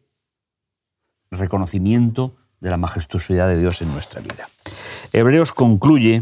reconocimiento 1.31 2.35
de 2.59 2.69
la 2.69 2.77
majestuosidad 2.77 3.47
de 3.47 3.57
Dios 3.59 3.81
en 3.81 3.91
nuestra 3.91 4.21
vida. 4.21 4.49
Hebreos 5.13 5.53
concluye 5.53 6.21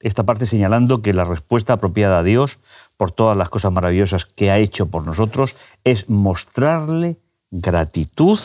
esta 0.00 0.24
parte 0.24 0.46
señalando 0.46 1.02
que 1.02 1.12
la 1.14 1.24
respuesta 1.24 1.74
apropiada 1.74 2.18
a 2.18 2.22
Dios 2.22 2.58
por 2.96 3.12
todas 3.12 3.36
las 3.36 3.50
cosas 3.50 3.72
maravillosas 3.72 4.24
que 4.26 4.50
ha 4.50 4.58
hecho 4.58 4.86
por 4.86 5.04
nosotros 5.06 5.56
es 5.84 6.08
mostrarle 6.08 7.16
gratitud 7.50 8.38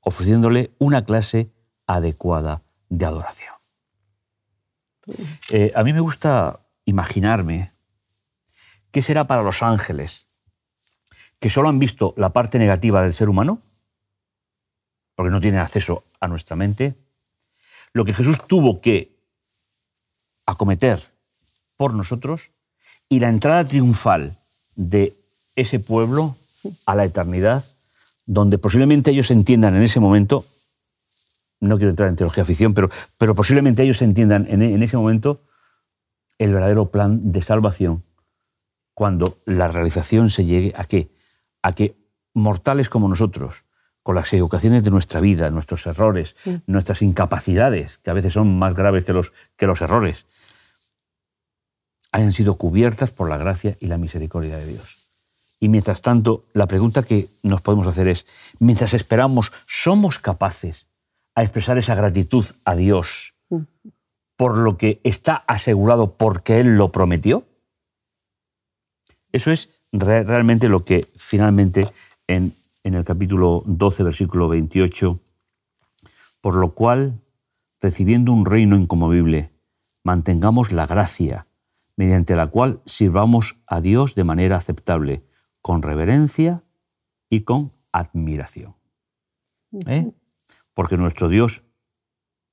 ofreciéndole 0.00 0.70
una 0.78 1.04
clase 1.04 1.52
adecuada 1.86 2.62
de 2.88 3.04
adoración. 3.04 3.54
Eh, 5.50 5.72
a 5.74 5.82
mí 5.82 5.92
me 5.92 6.00
gusta 6.00 6.60
imaginarme 6.84 7.72
qué 8.90 9.02
será 9.02 9.26
para 9.26 9.42
los 9.42 9.62
ángeles 9.62 10.26
que 11.38 11.50
solo 11.50 11.68
han 11.68 11.78
visto 11.78 12.14
la 12.16 12.30
parte 12.30 12.58
negativa 12.58 13.02
del 13.02 13.14
ser 13.14 13.28
humano, 13.28 13.60
porque 15.14 15.30
no 15.30 15.40
tienen 15.40 15.60
acceso 15.60 16.04
a 16.20 16.28
nuestra 16.28 16.56
mente, 16.56 16.94
lo 17.92 18.04
que 18.04 18.14
Jesús 18.14 18.46
tuvo 18.46 18.80
que 18.80 19.16
acometer 20.46 21.00
por 21.76 21.94
nosotros 21.94 22.50
y 23.08 23.20
la 23.20 23.28
entrada 23.28 23.64
triunfal 23.64 24.36
de 24.74 25.16
ese 25.56 25.80
pueblo 25.80 26.36
a 26.86 26.94
la 26.94 27.04
eternidad, 27.04 27.64
donde 28.28 28.58
posiblemente 28.58 29.10
ellos 29.10 29.30
entiendan 29.30 29.74
en 29.74 29.82
ese 29.82 30.00
momento, 30.00 30.44
no 31.60 31.78
quiero 31.78 31.90
entrar 31.90 32.10
en 32.10 32.16
teología 32.16 32.44
ficción, 32.44 32.74
pero, 32.74 32.90
pero 33.16 33.34
posiblemente 33.34 33.82
ellos 33.82 34.02
entiendan 34.02 34.46
en, 34.50 34.60
en 34.60 34.82
ese 34.82 34.98
momento 34.98 35.40
el 36.36 36.52
verdadero 36.52 36.90
plan 36.90 37.32
de 37.32 37.40
salvación 37.40 38.04
cuando 38.92 39.38
la 39.46 39.68
realización 39.68 40.28
se 40.28 40.44
llegue 40.44 40.74
a 40.76 40.84
qué? 40.84 41.10
A 41.62 41.74
que 41.74 41.96
mortales 42.34 42.90
como 42.90 43.08
nosotros, 43.08 43.64
con 44.02 44.14
las 44.14 44.30
equivocaciones 44.30 44.84
de 44.84 44.90
nuestra 44.90 45.20
vida, 45.20 45.50
nuestros 45.50 45.86
errores, 45.86 46.36
nuestras 46.66 47.00
incapacidades, 47.00 47.96
que 47.98 48.10
a 48.10 48.14
veces 48.14 48.34
son 48.34 48.58
más 48.58 48.74
graves 48.74 49.06
que 49.06 49.14
los, 49.14 49.32
que 49.56 49.66
los 49.66 49.80
errores, 49.80 50.26
hayan 52.12 52.32
sido 52.32 52.58
cubiertas 52.58 53.10
por 53.10 53.30
la 53.30 53.38
gracia 53.38 53.78
y 53.80 53.86
la 53.86 53.96
misericordia 53.96 54.58
de 54.58 54.66
Dios. 54.66 54.97
Y 55.60 55.68
mientras 55.68 56.02
tanto, 56.02 56.44
la 56.52 56.66
pregunta 56.66 57.02
que 57.02 57.28
nos 57.42 57.60
podemos 57.62 57.86
hacer 57.86 58.06
es, 58.08 58.26
mientras 58.60 58.94
esperamos, 58.94 59.52
¿somos 59.66 60.18
capaces 60.18 60.86
a 61.34 61.42
expresar 61.42 61.78
esa 61.78 61.94
gratitud 61.94 62.44
a 62.64 62.76
Dios 62.76 63.34
por 64.36 64.56
lo 64.56 64.76
que 64.78 65.00
está 65.02 65.34
asegurado 65.48 66.16
porque 66.16 66.60
Él 66.60 66.76
lo 66.76 66.92
prometió? 66.92 67.44
Eso 69.32 69.50
es 69.50 69.70
re- 69.92 70.22
realmente 70.24 70.68
lo 70.68 70.84
que 70.84 71.06
finalmente 71.16 71.88
en, 72.28 72.54
en 72.84 72.94
el 72.94 73.04
capítulo 73.04 73.62
12, 73.66 74.04
versículo 74.04 74.48
28, 74.48 75.18
por 76.40 76.54
lo 76.54 76.70
cual, 76.74 77.20
recibiendo 77.80 78.32
un 78.32 78.46
reino 78.46 78.76
incomovible, 78.76 79.50
mantengamos 80.04 80.70
la 80.72 80.86
gracia, 80.86 81.46
mediante 81.96 82.36
la 82.36 82.46
cual 82.46 82.80
sirvamos 82.86 83.56
a 83.66 83.80
Dios 83.80 84.14
de 84.14 84.22
manera 84.24 84.56
aceptable, 84.56 85.22
con 85.68 85.82
reverencia 85.82 86.62
y 87.28 87.42
con 87.42 87.72
admiración. 87.92 88.74
¿Eh? 89.86 90.10
Porque 90.72 90.96
nuestro 90.96 91.28
Dios 91.28 91.62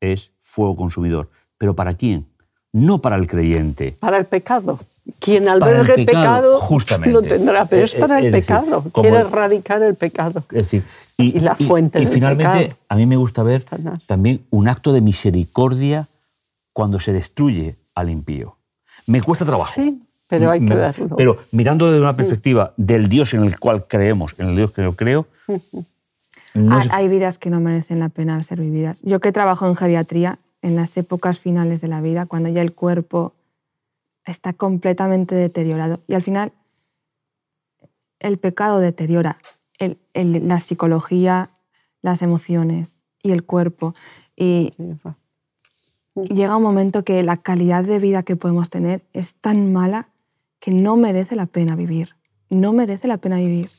es 0.02 0.34
fuego 0.42 0.76
consumidor. 0.76 1.30
¿Pero 1.58 1.78
para 1.78 1.94
quién? 1.94 2.28
No 2.74 3.00
para 3.00 3.16
el 3.16 3.28
creyente, 3.30 3.94
Para 4.02 4.18
el 4.18 4.26
pecado. 4.26 4.82
Quien 5.20 5.46
Para 5.46 5.56
el 5.56 5.64
albergue 5.64 5.94
el 6.02 6.06
pecado, 6.06 6.60
justamente. 6.60 7.14
lo 7.14 7.22
tendrá, 7.22 7.64
pero 7.68 7.84
Eh, 7.84 7.86
es 7.86 7.96
para 7.96 8.18
eh, 8.18 8.20
el 8.20 8.26
es 8.26 8.32
decir, 8.34 8.48
pecado. 8.48 8.84
Quiere 8.94 9.10
el- 9.22 9.28
erradicar 9.28 9.82
el 9.82 9.96
pecado. 9.96 10.40
Es 10.50 10.70
decir, 10.70 10.84
y, 11.18 11.38
Y 11.38 11.40
la 11.40 11.56
fuente 11.56 12.00
y 12.02 12.04
del 12.04 12.14
finalmente, 12.14 12.60
pecado. 12.64 12.80
a 12.90 12.96
mí 12.98 13.06
me 13.06 13.16
gusta 13.16 13.44
ver 13.44 13.64
también 14.08 14.46
un 14.50 14.68
acto 14.68 14.92
de 14.92 15.00
misericordia 15.00 16.08
cuando 16.74 17.00
se 17.00 17.14
destruye 17.14 17.78
al 17.94 18.10
impío. 18.10 18.58
Me 19.08 19.22
cuesta 19.22 19.46
trabajo. 19.46 19.72
Sí, 19.72 20.02
pero 20.28 20.50
hay 20.52 20.60
que 20.60 20.74
verlo. 21.00 21.16
Pero 21.16 21.38
mirando 21.52 21.86
desde 21.88 22.02
una 22.02 22.16
perspectiva 22.16 22.74
del 22.78 23.08
Dios 23.10 23.34
en 23.34 23.44
el 23.44 23.60
cual 23.60 23.86
creemos, 23.88 24.34
en 24.38 24.48
el 24.50 24.56
Dios 24.56 24.72
que 24.72 24.82
yo 24.84 24.96
creo, 24.96 25.28
no 26.54 26.76
hay, 26.78 26.88
es- 26.88 26.94
hay 26.94 27.08
vidas 27.08 27.38
que 27.38 27.50
no 27.50 27.60
merecen 27.60 28.00
la 28.00 28.10
pena 28.10 28.42
ser 28.44 28.60
vividas. 28.60 29.02
Yo 29.04 29.20
que 29.20 29.32
trabajo 29.32 29.68
en 29.68 29.76
geriatría, 29.76 30.40
en 30.62 30.76
las 30.76 30.98
épocas 30.98 31.40
finales 31.40 31.82
de 31.82 31.88
la 31.88 32.02
vida, 32.02 32.26
cuando 32.26 32.50
ya 32.50 32.62
el 32.62 32.74
cuerpo 32.74 33.34
está 34.26 34.54
completamente 34.54 35.36
deteriorado 35.36 36.00
y 36.08 36.16
al 36.16 36.22
final 36.24 36.52
el 38.20 38.38
pecado 38.40 38.80
deteriora 38.80 39.38
el- 39.78 39.98
el- 40.14 40.48
la 40.48 40.58
psicología, 40.60 41.50
las 42.02 42.22
emociones 42.22 43.02
y 43.22 43.32
el 43.32 43.44
cuerpo. 43.44 43.94
Y 44.36 44.72
llega 46.16 46.56
un 46.58 46.64
momento 46.64 47.04
que 47.04 47.22
la 47.24 47.38
calidad 47.38 47.84
de 47.84 48.00
vida 48.00 48.24
que 48.24 48.36
podemos 48.36 48.70
tener 48.70 49.04
es 49.14 49.36
tan 49.36 49.72
mala 49.74 50.08
que 50.66 50.72
no 50.72 50.98
merece 50.98 51.36
la 51.36 51.46
pena 51.46 51.76
vivir. 51.76 52.16
No 52.50 52.74
merece 52.74 53.08
la 53.08 53.18
pena 53.18 53.38
vivir. 53.38 53.70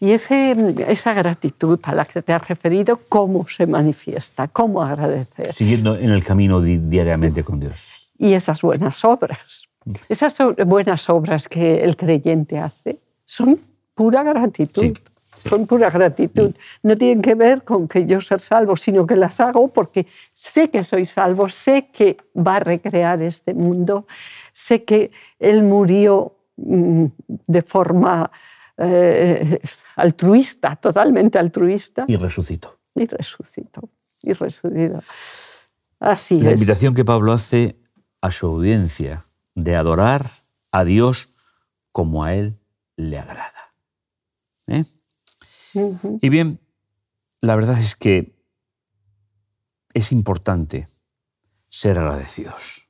Y 0.00 0.10
ese, 0.12 0.54
esa 0.88 1.14
gratitud 1.14 1.80
a 1.84 1.94
la 1.94 2.04
que 2.04 2.20
te 2.20 2.34
has 2.34 2.46
referido, 2.46 3.00
¿cómo 3.08 3.48
se 3.48 3.66
manifiesta? 3.66 4.46
¿Cómo 4.48 4.82
agradecer? 4.82 5.50
siguiendo 5.50 5.96
en 5.96 6.10
el 6.10 6.22
camino 6.22 6.60
di- 6.60 6.76
diariamente 6.76 7.42
con 7.42 7.58
Dios. 7.58 8.10
Y 8.18 8.34
esas 8.34 8.60
buenas 8.60 9.02
obras. 9.02 9.64
Esas 10.10 10.34
so- 10.34 10.54
buenas 10.66 11.08
obras 11.08 11.48
que 11.48 11.82
el 11.82 11.96
creyente 11.96 12.58
hace 12.58 12.98
son 13.24 13.58
pura 13.94 14.22
gratitud. 14.22 14.82
Sí. 14.82 14.92
Son 15.48 15.66
pura 15.66 15.90
gratitud. 15.90 16.54
No 16.82 16.96
tienen 16.96 17.22
que 17.22 17.34
ver 17.34 17.62
con 17.64 17.88
que 17.88 18.06
yo 18.06 18.20
sea 18.20 18.38
salvo, 18.38 18.76
sino 18.76 19.06
que 19.06 19.16
las 19.16 19.40
hago 19.40 19.68
porque 19.68 20.06
sé 20.32 20.70
que 20.70 20.82
soy 20.82 21.04
salvo, 21.06 21.48
sé 21.48 21.88
que 21.92 22.16
va 22.36 22.56
a 22.56 22.60
recrear 22.60 23.22
este 23.22 23.54
mundo, 23.54 24.06
sé 24.52 24.84
que 24.84 25.10
Él 25.38 25.62
murió 25.62 26.34
mm, 26.56 27.06
de 27.46 27.62
forma 27.62 28.30
eh, 28.76 29.58
altruista, 29.96 30.76
totalmente 30.76 31.38
altruista, 31.38 32.04
Y 32.08 32.16
resucitó. 32.16 32.78
y 32.94 33.04
resucitó. 33.06 33.88
Y 34.22 34.32
resucitó. 34.32 35.02
Así 35.98 36.38
La 36.40 36.50
es. 36.50 36.60
invitación 36.60 36.94
que 36.94 37.04
Pablo 37.04 37.32
hace 37.32 37.76
a 38.22 38.30
su 38.30 38.46
audiencia 38.46 39.26
de 39.54 39.76
adorar 39.76 40.26
a 40.72 40.84
Dios 40.84 41.28
como 41.92 42.24
a 42.24 42.34
Él 42.34 42.56
le 42.96 43.18
agrada. 43.18 43.72
¿Eh? 44.66 44.84
Y 46.20 46.28
bien, 46.28 46.60
la 47.40 47.56
verdad 47.56 47.78
es 47.78 47.96
que 47.96 48.34
es 49.94 50.12
importante 50.12 50.88
ser 51.68 51.98
agradecidos, 51.98 52.88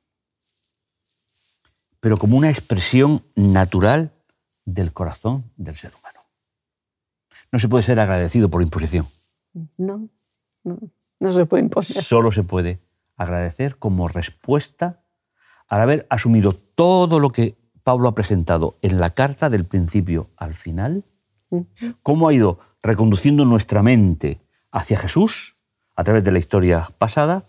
pero 1.99 2.17
como 2.17 2.37
una 2.37 2.49
expresión 2.49 3.23
natural 3.35 4.11
del 4.65 4.93
corazón 4.93 5.51
del 5.57 5.75
ser 5.75 5.93
humano. 5.95 6.19
No 7.51 7.59
se 7.59 7.67
puede 7.67 7.83
ser 7.83 7.99
agradecido 7.99 8.49
por 8.49 8.61
imposición. 8.61 9.05
No, 9.77 10.09
no, 10.63 10.79
no 11.19 11.31
se 11.31 11.45
puede 11.45 11.63
imponer. 11.63 12.03
Solo 12.03 12.31
se 12.31 12.43
puede 12.43 12.79
agradecer 13.17 13.77
como 13.77 14.07
respuesta 14.07 15.03
al 15.67 15.81
haber 15.81 16.07
asumido 16.09 16.53
todo 16.53 17.19
lo 17.19 17.31
que 17.31 17.57
Pablo 17.83 18.07
ha 18.07 18.15
presentado 18.15 18.77
en 18.81 18.99
la 18.99 19.11
carta 19.11 19.49
del 19.49 19.65
principio 19.65 20.29
al 20.37 20.53
final, 20.53 21.03
cómo 22.03 22.27
ha 22.27 22.33
ido 22.33 22.59
reconduciendo 22.83 23.45
nuestra 23.45 23.83
mente 23.83 24.41
hacia 24.71 24.97
Jesús 24.97 25.55
a 25.95 26.03
través 26.03 26.23
de 26.23 26.31
la 26.31 26.39
historia 26.39 26.89
pasada 26.97 27.45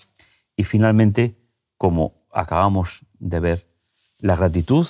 y 0.56 0.64
finalmente, 0.64 1.36
como 1.78 2.14
acabamos 2.32 3.04
de 3.18 3.40
ver, 3.40 3.66
la 4.18 4.36
gratitud 4.36 4.86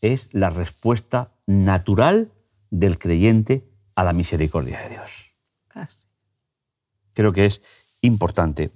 es 0.00 0.28
la 0.32 0.50
respuesta 0.50 1.32
natural 1.46 2.30
del 2.70 2.98
creyente 2.98 3.64
a 3.94 4.04
la 4.04 4.12
misericordia 4.12 4.80
de 4.80 4.90
Dios. 4.90 5.30
Creo 7.12 7.32
que 7.32 7.46
es 7.46 7.60
importante. 8.00 8.70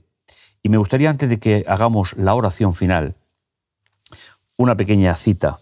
Y 0.62 0.68
me 0.68 0.76
gustaría, 0.76 1.10
antes 1.10 1.30
de 1.30 1.38
que 1.38 1.64
hagamos 1.68 2.14
la 2.16 2.34
oración 2.34 2.74
final, 2.74 3.14
una 4.56 4.76
pequeña 4.76 5.14
cita. 5.14 5.60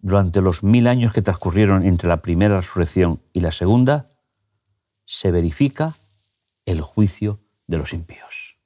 Durante 0.00 0.40
los 0.40 0.62
mil 0.62 0.86
años 0.86 1.12
que 1.12 1.22
transcurrieron 1.22 1.84
entre 1.84 2.08
la 2.08 2.22
primera 2.22 2.56
resurrección 2.56 3.20
y 3.32 3.40
la 3.40 3.52
segunda, 3.52 4.11
se 5.04 5.30
verifica 5.30 5.94
el 6.66 6.80
juicio 6.80 7.40
de 7.66 7.78
los 7.78 7.92
impíos. 7.92 8.56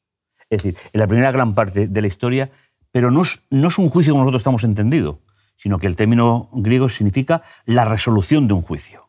Es 0.48 0.62
decir, 0.62 0.76
en 0.92 1.00
la 1.00 1.06
primera 1.06 1.32
gran 1.32 1.54
parte 1.54 1.88
de 1.88 2.00
la 2.00 2.06
historia, 2.06 2.50
pero 2.92 3.10
no 3.10 3.22
es, 3.22 3.40
no 3.50 3.68
es 3.68 3.78
un 3.78 3.90
juicio 3.90 4.12
como 4.12 4.24
nosotros 4.24 4.42
estamos 4.42 4.64
entendido, 4.64 5.20
sino 5.56 5.78
que 5.78 5.86
el 5.86 5.96
término 5.96 6.48
griego 6.52 6.88
significa 6.88 7.42
la 7.64 7.84
resolución 7.84 8.46
de 8.48 8.54
un 8.54 8.62
juicio. 8.62 9.08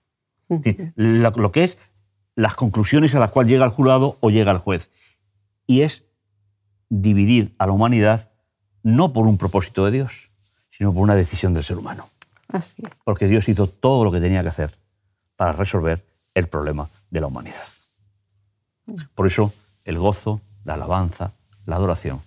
Es 0.50 0.62
decir, 0.62 0.94
lo, 0.96 1.30
lo 1.32 1.52
que 1.52 1.64
es 1.64 1.78
las 2.36 2.56
conclusiones 2.56 3.16
a 3.16 3.20
las 3.20 3.32
cuales 3.32 3.52
llega 3.52 3.66
el 3.66 3.72
jurado 3.72 4.18
o 4.22 4.30
llega 4.30 4.52
el 4.52 4.60
juez. 4.60 4.90
Y 5.66 5.82
es 5.82 6.06
dividir 6.90 7.56
a 7.58 7.66
la 7.66 7.74
humanidad 7.74 8.32
no 8.84 9.12
por 9.12 9.28
un 9.28 9.38
propósito 9.38 9.86
de 9.86 9.92
Dios, 9.92 10.32
sino 10.70 10.94
por 10.94 11.04
una 11.04 11.16
decisión 11.16 11.54
del 11.54 11.64
ser 11.64 11.78
humano. 11.78 12.10
Así 12.48 12.82
es. 12.84 12.92
Porque 13.04 13.28
Dios 13.28 13.50
hizo 13.50 13.68
todo 13.68 14.06
lo 14.06 14.12
que 14.12 14.22
tenía 14.22 14.42
que 14.42 14.50
hacer 14.50 14.72
para 15.36 15.52
resolver 15.52 16.06
el 16.34 16.48
problema 16.48 16.90
de 17.10 17.22
la 17.22 17.28
humanidad. 17.28 17.68
Por 19.16 19.28
eso 19.28 19.54
el 19.84 19.98
gozo, 19.98 20.42
la 20.64 20.74
alabanza, 20.76 21.34
la 21.66 21.76
adoración 21.76 22.22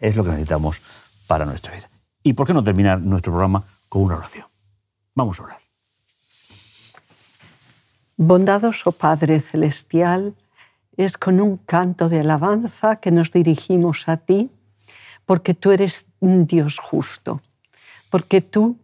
es 0.00 0.16
lo 0.16 0.24
que 0.24 0.30
necesitamos 0.30 0.80
para 1.26 1.44
nuestra 1.44 1.74
vida. 1.74 1.88
¿Y 2.22 2.32
por 2.32 2.46
qué 2.46 2.54
no 2.54 2.62
terminar 2.62 3.00
nuestro 3.00 3.32
programa 3.32 3.64
con 3.88 4.02
una 4.02 4.16
oración? 4.16 4.46
Vamos 5.14 5.40
a 5.40 5.44
orar. 5.44 5.58
Bondadoso 8.16 8.92
Padre 8.92 9.40
Celestial, 9.40 10.34
es 10.96 11.18
con 11.18 11.40
un 11.40 11.58
canto 11.58 12.08
de 12.08 12.20
alabanza 12.20 12.96
que 12.96 13.10
nos 13.10 13.30
dirigimos 13.30 14.08
a 14.08 14.16
ti, 14.16 14.50
porque 15.26 15.54
tú 15.54 15.70
eres 15.72 16.06
un 16.20 16.46
Dios 16.46 16.78
justo, 16.78 17.42
porque 18.10 18.40
tú 18.40 18.78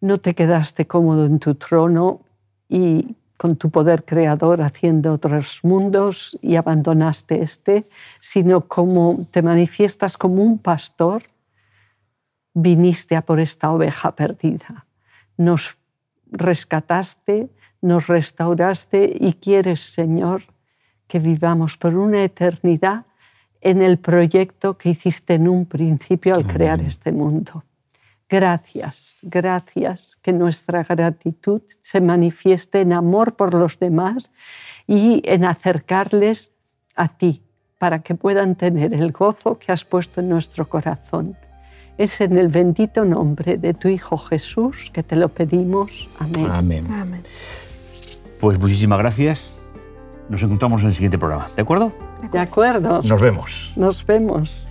no 0.00 0.18
te 0.18 0.34
quedaste 0.34 0.86
cómodo 0.86 1.26
en 1.26 1.40
tu 1.40 1.56
trono 1.56 2.20
y 2.68 3.16
con 3.38 3.56
tu 3.56 3.70
poder 3.70 4.04
creador 4.04 4.60
haciendo 4.60 5.14
otros 5.14 5.60
mundos 5.62 6.36
y 6.42 6.56
abandonaste 6.56 7.40
este, 7.40 7.88
sino 8.20 8.66
como 8.68 9.26
te 9.30 9.42
manifiestas 9.42 10.18
como 10.18 10.42
un 10.42 10.58
pastor, 10.58 11.22
viniste 12.52 13.14
a 13.14 13.22
por 13.22 13.38
esta 13.38 13.70
oveja 13.70 14.14
perdida. 14.16 14.86
Nos 15.36 15.78
rescataste, 16.26 17.48
nos 17.80 18.08
restauraste 18.08 19.16
y 19.18 19.34
quieres, 19.34 19.80
Señor, 19.80 20.42
que 21.06 21.20
vivamos 21.20 21.76
por 21.76 21.96
una 21.96 22.24
eternidad 22.24 23.06
en 23.60 23.82
el 23.82 23.98
proyecto 23.98 24.76
que 24.76 24.90
hiciste 24.90 25.34
en 25.34 25.48
un 25.48 25.64
principio 25.64 26.34
al 26.34 26.46
crear 26.46 26.80
este 26.80 27.12
mundo. 27.12 27.62
Gracias, 28.28 29.18
gracias, 29.22 30.16
que 30.20 30.32
nuestra 30.32 30.82
gratitud 30.84 31.62
se 31.82 32.00
manifieste 32.00 32.82
en 32.82 32.92
amor 32.92 33.36
por 33.36 33.54
los 33.54 33.78
demás 33.78 34.30
y 34.86 35.22
en 35.24 35.44
acercarles 35.44 36.52
a 36.94 37.08
ti, 37.08 37.42
para 37.78 38.00
que 38.00 38.14
puedan 38.14 38.54
tener 38.54 38.92
el 38.92 39.12
gozo 39.12 39.58
que 39.58 39.72
has 39.72 39.84
puesto 39.84 40.20
en 40.20 40.28
nuestro 40.28 40.68
corazón. 40.68 41.36
Es 41.96 42.20
en 42.20 42.36
el 42.36 42.48
bendito 42.48 43.04
nombre 43.04 43.56
de 43.56 43.72
tu 43.72 43.88
Hijo 43.88 44.18
Jesús 44.18 44.90
que 44.92 45.02
te 45.02 45.16
lo 45.16 45.30
pedimos. 45.30 46.08
Amén. 46.18 46.46
Amén. 46.50 46.86
Amén. 46.92 47.22
Pues 48.40 48.58
muchísimas 48.58 48.98
gracias. 48.98 49.62
Nos 50.28 50.42
encontramos 50.42 50.82
en 50.82 50.88
el 50.88 50.94
siguiente 50.94 51.18
programa. 51.18 51.46
¿De 51.56 51.62
acuerdo? 51.62 51.90
De 52.30 52.38
acuerdo. 52.38 53.00
Nos 53.02 53.20
vemos. 53.20 53.72
Nos 53.74 54.04
vemos. 54.04 54.70